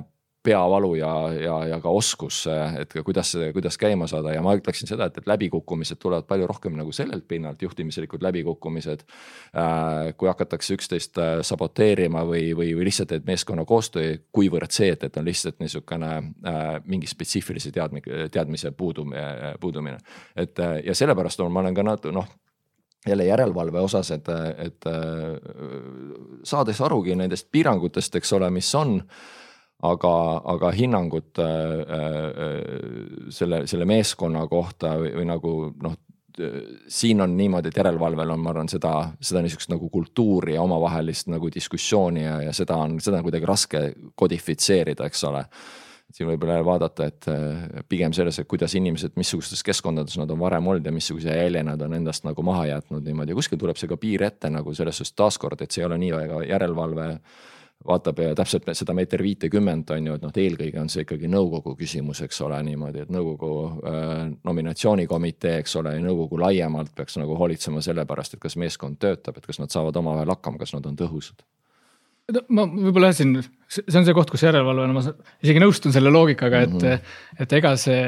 [0.48, 2.44] peavalu ja, ja, ja ka oskus,
[2.80, 6.78] et kuidas, kuidas käima saada ja ma ütleksin seda, et, et läbikukkumised tulevad palju rohkem
[6.80, 10.14] nagu sellelt pinnalt, juhtimislikud läbikukkumised äh,.
[10.18, 15.04] kui hakatakse üksteist äh, saboteerima või, või, või lihtsalt, et meeskonna koostöö, kuivõrd see, et,
[15.04, 19.98] et on lihtsalt niisugune äh, mingi spetsiifilise teadmi-, teadmise puudumine, puudumine.
[20.36, 22.28] et äh, ja sellepärast on, ma olen ka nat-, noh
[23.08, 24.96] jälle järelevalve osas, et, et äh,
[26.44, 28.98] saades arugi nendest piirangutest, eks ole, mis on
[29.86, 30.14] aga,
[30.56, 31.48] aga hinnangut äh,
[31.98, 35.98] äh, selle, selle meeskonna kohta või, või nagu noh,
[36.88, 41.32] siin on niimoodi, et järelevalvel on, ma arvan, seda, seda niisugust nagu kultuuri ja omavahelist
[41.34, 43.84] nagu diskussiooni ja, ja seda on, seda on kuidagi raske
[44.16, 45.44] kodifitseerida, eks ole.
[46.14, 50.40] Siin võib jälle vaadata, et äh, pigem selles, et kuidas inimesed, missugustes keskkondades nad on
[50.40, 53.34] varem olnud ja missuguse jälje nad on endast nagu maha jätnud niimoodi.
[53.34, 56.00] Ja kuskil tuleb see ka piir ette nagu selles suhtes taaskord, et see ei ole
[56.02, 57.10] nii väga järelevalve
[57.88, 62.22] vaatab täpselt seda meeter viitekümmet on ju, et noh, eelkõige on see ikkagi nõukogu küsimus,
[62.26, 67.84] eks ole, niimoodi, et nõukogu äh, nominatsioonikomitee, eks ole, ja nõukogu laiemalt peaks nagu hoolitsema
[67.86, 70.98] selle pärast, et kas meeskond töötab, et kas nad saavad omavahel hakkama, kas nad on
[71.00, 71.46] tõhusad
[72.34, 73.38] no ma võib-olla jah, siin,
[73.72, 75.04] see on see koht, kus järelevalve, no ma
[75.46, 77.44] isegi nõustun selle loogikaga, et mm, -hmm.
[77.46, 78.02] et ega see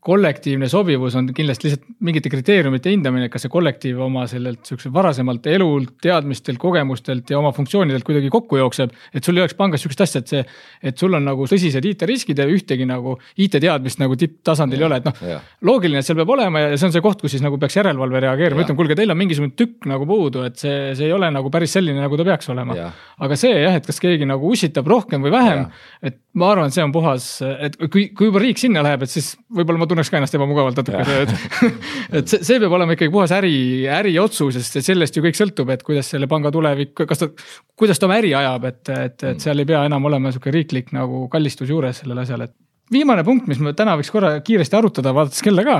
[0.00, 5.44] kollektiivne sobivus on kindlasti lihtsalt mingite kriteeriumite hindamine, kas see kollektiiv oma sellelt sihukese varasemalt
[5.52, 8.94] elult, teadmistelt, kogemustelt ja oma funktsioonidelt kuidagi kokku jookseb.
[9.14, 10.44] et sul ei oleks pangas sihukest asja, et see,
[10.88, 15.10] et sul on nagu tõsised IT-riskid ja ühtegi nagu IT-teadmist nagu tipptasandil ei ole, et
[15.10, 15.20] noh.
[15.68, 18.24] loogiline, et seal peab olema ja see on see koht, kus siis nagu peaks järelevalve
[18.24, 21.52] reageerima, ütlema, kuulge, teil on mingisugune tükk nagu puudu, et see, see ei ole nagu
[21.52, 22.88] päris selline, nagu ta peaks olema.
[23.20, 25.68] aga see jah, et kas keegi nagu ussitab rohkem või vähem,
[26.00, 29.10] et ma arvan, et see on puhas, et kui, kui juba riik sinna läheb, et
[29.10, 31.32] siis võib-olla ma tunneks ka ennast ebamugavalt natukene, et.
[32.20, 33.52] et see, see peab olema ikkagi puhas äri,
[33.90, 37.30] äriotsus, sest sellest ju kõik sõltub, et kuidas selle panga tulevik, kas ta,
[37.78, 40.94] kuidas ta oma äri ajab, et, et, et seal ei pea enam olema sihuke riiklik
[40.94, 42.54] nagu kallistus juures sellel asjal, et
[42.94, 45.76] viimane punkt, mis me täna võiks korra kiiresti arutada, vaadates kella ka,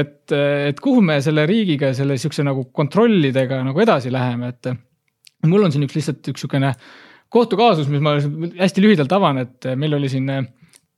[0.00, 4.72] et, et kuhu me selle riigiga, selle sihukese nagu kontrollidega nagu edasi läheme, et
[5.48, 6.72] mul on siin üks lihtsalt üks sihukene
[7.30, 8.16] kohtukaasus, mis ma
[8.60, 10.30] hästi lühidalt avan, et meil oli siin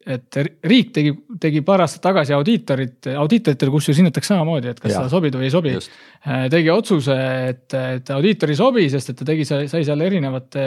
[0.03, 5.05] et riik tegi, tegi paar aastat tagasi audiitorit, audiitoritel kusjuures hinnatakse samamoodi, et kas ja.
[5.05, 5.75] sa sobid või ei sobi.
[5.77, 7.19] Äh, tegi otsuse,
[7.53, 10.67] et, et audiitor ei sobi, sest et ta tegi, sai seal erinevate,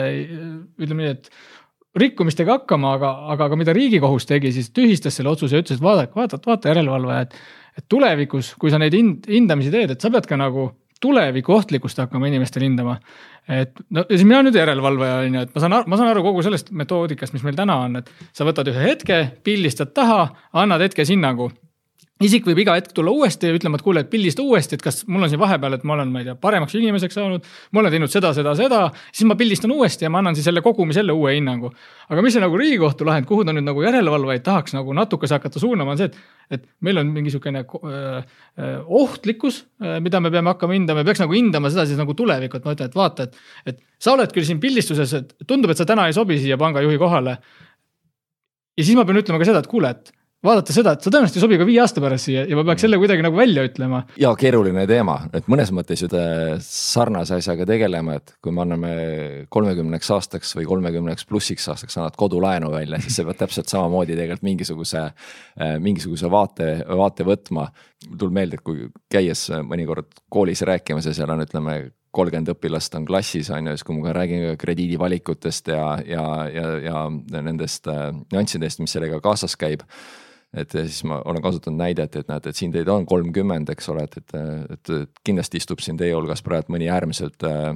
[0.80, 1.30] ütleme nii, et
[2.00, 5.84] rikkumistega hakkama, aga, aga ka mida riigikohus tegi, siis tühistas selle otsuse ja ütles, et
[5.84, 7.38] vaadake, vaata, vaata järelevalvaja, et.
[7.76, 11.98] et tulevikus, kui sa neid hind, hindamisi teed, et sa pead ka nagu tuleviku ohtlikkust
[12.00, 12.96] hakkama inimestel hindama.
[13.48, 16.24] Et no ja siis mina nüüd järelevalvaja on ju, et ma saan, ma saan aru
[16.26, 20.84] kogu sellest metoodikast, mis meil täna on, et sa võtad ühe hetke, pildistad taha, annad
[20.86, 21.50] hetkes hinnangu
[22.24, 25.02] isik võib iga hetk tulla uuesti ja ütlema, et kuule, et pildista uuesti, et kas
[25.04, 27.48] mul on siin vahepeal, et ma olen, ma ei tea, paremaks inimeseks saanud.
[27.76, 28.78] ma olen teinud seda, seda, seda,
[29.10, 31.72] siis ma pildistan uuesti ja ma annan siis selle kogumi selle uue hinnangu.
[32.08, 35.60] aga mis see nagu riigikohtu lahend, kuhu ta nüüd nagu järelevalvajaid tahaks nagu natukese hakata
[35.60, 36.16] suunama, on see, et.
[36.56, 38.34] et meil on mingi sihukene äh,
[38.86, 42.56] ohtlikkus, äh, mida me peame hakkama hindama ja peaks nagu hindama seda siis nagu tulevikku,
[42.56, 43.40] et ma ütlen, et vaata, et.
[43.74, 46.96] et sa oled küll siin pildistuses, et tundub, et sa täna ei sobi siia pangajuhi
[47.00, 47.36] kohale.
[48.76, 51.38] ja siis ma pean ütlema ka seda, et kuule, et vaadata seda, et sa tõenäoliselt
[51.38, 54.02] ei sobi ka viie aasta pärast siia ja ma peaks selle kuidagi nagu välja ütlema.
[54.20, 56.22] ja keeruline teema, et mõnes mõttes ju te
[56.62, 58.92] sarnase asjaga tegeleme, et kui me anname
[59.52, 64.46] kolmekümneks aastaks või kolmekümneks plussiks aastaks annad kodulaenu välja, siis sa pead täpselt samamoodi tegelikult
[64.46, 67.70] mingisuguse, äh, mingisuguse vaate, vaate võtma.
[68.06, 71.78] tuleb meelde, et kui käies mõnikord koolis rääkimas ja seal on, ütleme
[72.16, 77.02] kolmkümmend õpilast on klassis, on ju, siis kui ma räägin krediidivalikutest ja, ja, ja, ja
[77.40, 79.82] nendest äh, nüanssidest, mis sellega kaasas käib
[80.56, 84.06] et siis ma olen kasutanud näidet, et näete, et siin teid on kolmkümmend, eks ole,
[84.06, 84.34] et, et,
[84.72, 87.66] et, et kindlasti istub siin teie hulgas praegu mõni äärmiselt äh,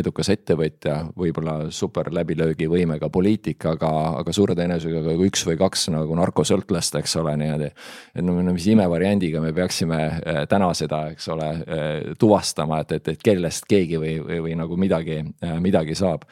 [0.00, 6.18] edukas ettevõtja, võib-olla super läbilöögivõimega poliitik, aga, aga suure tõenäosusega ka üks või kaks nagu
[6.18, 7.70] narkosõltlast, eks ole, niimoodi.
[8.14, 13.14] et no, mis imevariandiga me peaksime äh, täna seda, eks ole äh,, tuvastama, et, et,
[13.14, 16.26] et kellest keegi või, või, või nagu midagi äh,, midagi saab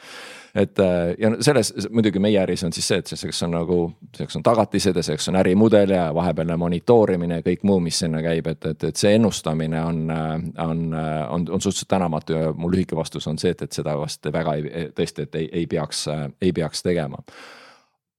[0.55, 3.77] et äh, ja selles muidugi meie äris on siis see, et selleks on nagu,
[4.17, 8.21] selleks on tagatised ja selleks on ärimudel ja vahepealne monitoorimine ja kõik muu, mis sinna
[8.25, 10.35] käib, et, et, et see ennustamine on, äh,
[10.67, 13.97] on, äh, on, on suhteliselt tänamatu ja mu lühike vastus on see, et, et seda
[13.97, 16.05] vast väga ei, tõesti, et ei, ei peaks,
[16.41, 17.23] ei peaks tegema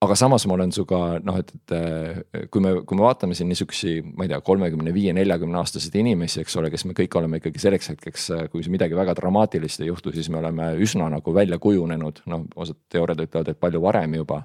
[0.04, 3.50] aga samas ma olen sinuga noh, et, et äh, kui me, kui me vaatame siin
[3.50, 7.40] niisugusi, ma ei tea, kolmekümne viie, neljakümne aastaseid inimesi, eks ole, kes me kõik oleme
[7.40, 11.34] ikkagi selleks hetkeks, äh, kui midagi väga dramaatilist ei juhtu, siis me oleme üsna nagu
[11.36, 14.44] välja kujunenud, noh, osad teooriad ütlevad, et palju varem juba.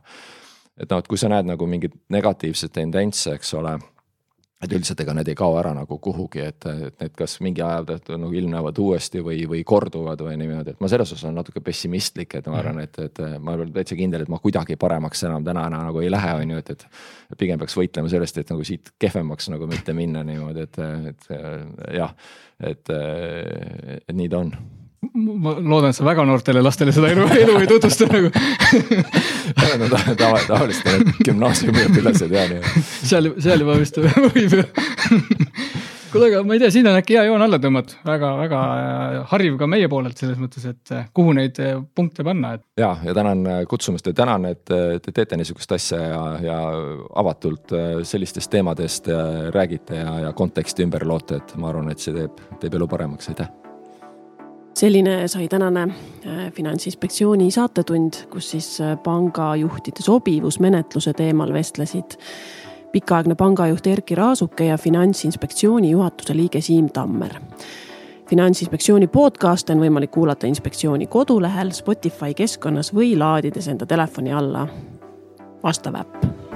[0.80, 3.78] et noh, et kui sa näed nagu mingeid negatiivseid tendentse, eks ole
[4.60, 7.80] et üldiselt ega need ei kao ära nagu kuhugi, et, et need kas mingi aja
[7.88, 11.64] tõttu nagu ilmnevad uuesti või, või korduvad või niimoodi, et ma selles osas olen natuke
[11.64, 15.48] pessimistlik, et ma arvan, et, et ma olen täitsa kindel, et ma kuidagi paremaks enam
[15.48, 16.86] täna enam nagu ei lähe, on ju, et, et.
[17.40, 20.82] pigem peaks võitlema sellest, et nagu siit kehvemaks nagu mitte minna niimoodi, et,
[21.14, 21.32] et
[21.96, 22.12] jah,
[22.60, 22.94] et,
[24.04, 24.54] et nii ta on
[25.14, 28.32] ma loodan, et sa väga noortele lastele seda elu, elu ei tutvusta nagu
[29.80, 29.88] no
[30.20, 32.74] tava, tavaliselt need gümnaasiumiõpilased ja nii.
[32.84, 34.66] seal, seal juba vist võib ju
[36.12, 38.60] kuule, aga ma ei tea, siin on äkki hea joon alla tõmmata, väga, väga
[39.32, 42.66] hariv ka meie poolelt selles mõttes, et äh, kuhu neid äh, punkte panna, et.
[42.82, 46.60] ja, ja tänan kutsumast ja tänan, et te teete niisugust asja ja, ja
[47.24, 47.72] avatult
[48.04, 49.08] sellistest teemadest
[49.56, 53.32] räägite ja, ja konteksti ümber loote, et ma arvan, et see teeb, teeb elu paremaks,
[53.32, 53.69] aitäh
[54.80, 62.16] selline sai tänane äh, Finantsinspektsiooni saatetund, kus siis äh, pangajuhtide sobivusmenetluse teemal vestlesid
[62.92, 67.34] pikaaegne pangajuht Erkki Raasuke ja Finantsinspektsiooni juhatuse liige Siim Tammer.
[68.30, 74.68] finantsinspektsiooni podcast'e on võimalik kuulata inspektsiooni kodulehel, Spotify keskkonnas või laadides enda telefoni alla
[75.64, 76.49] vastav äpp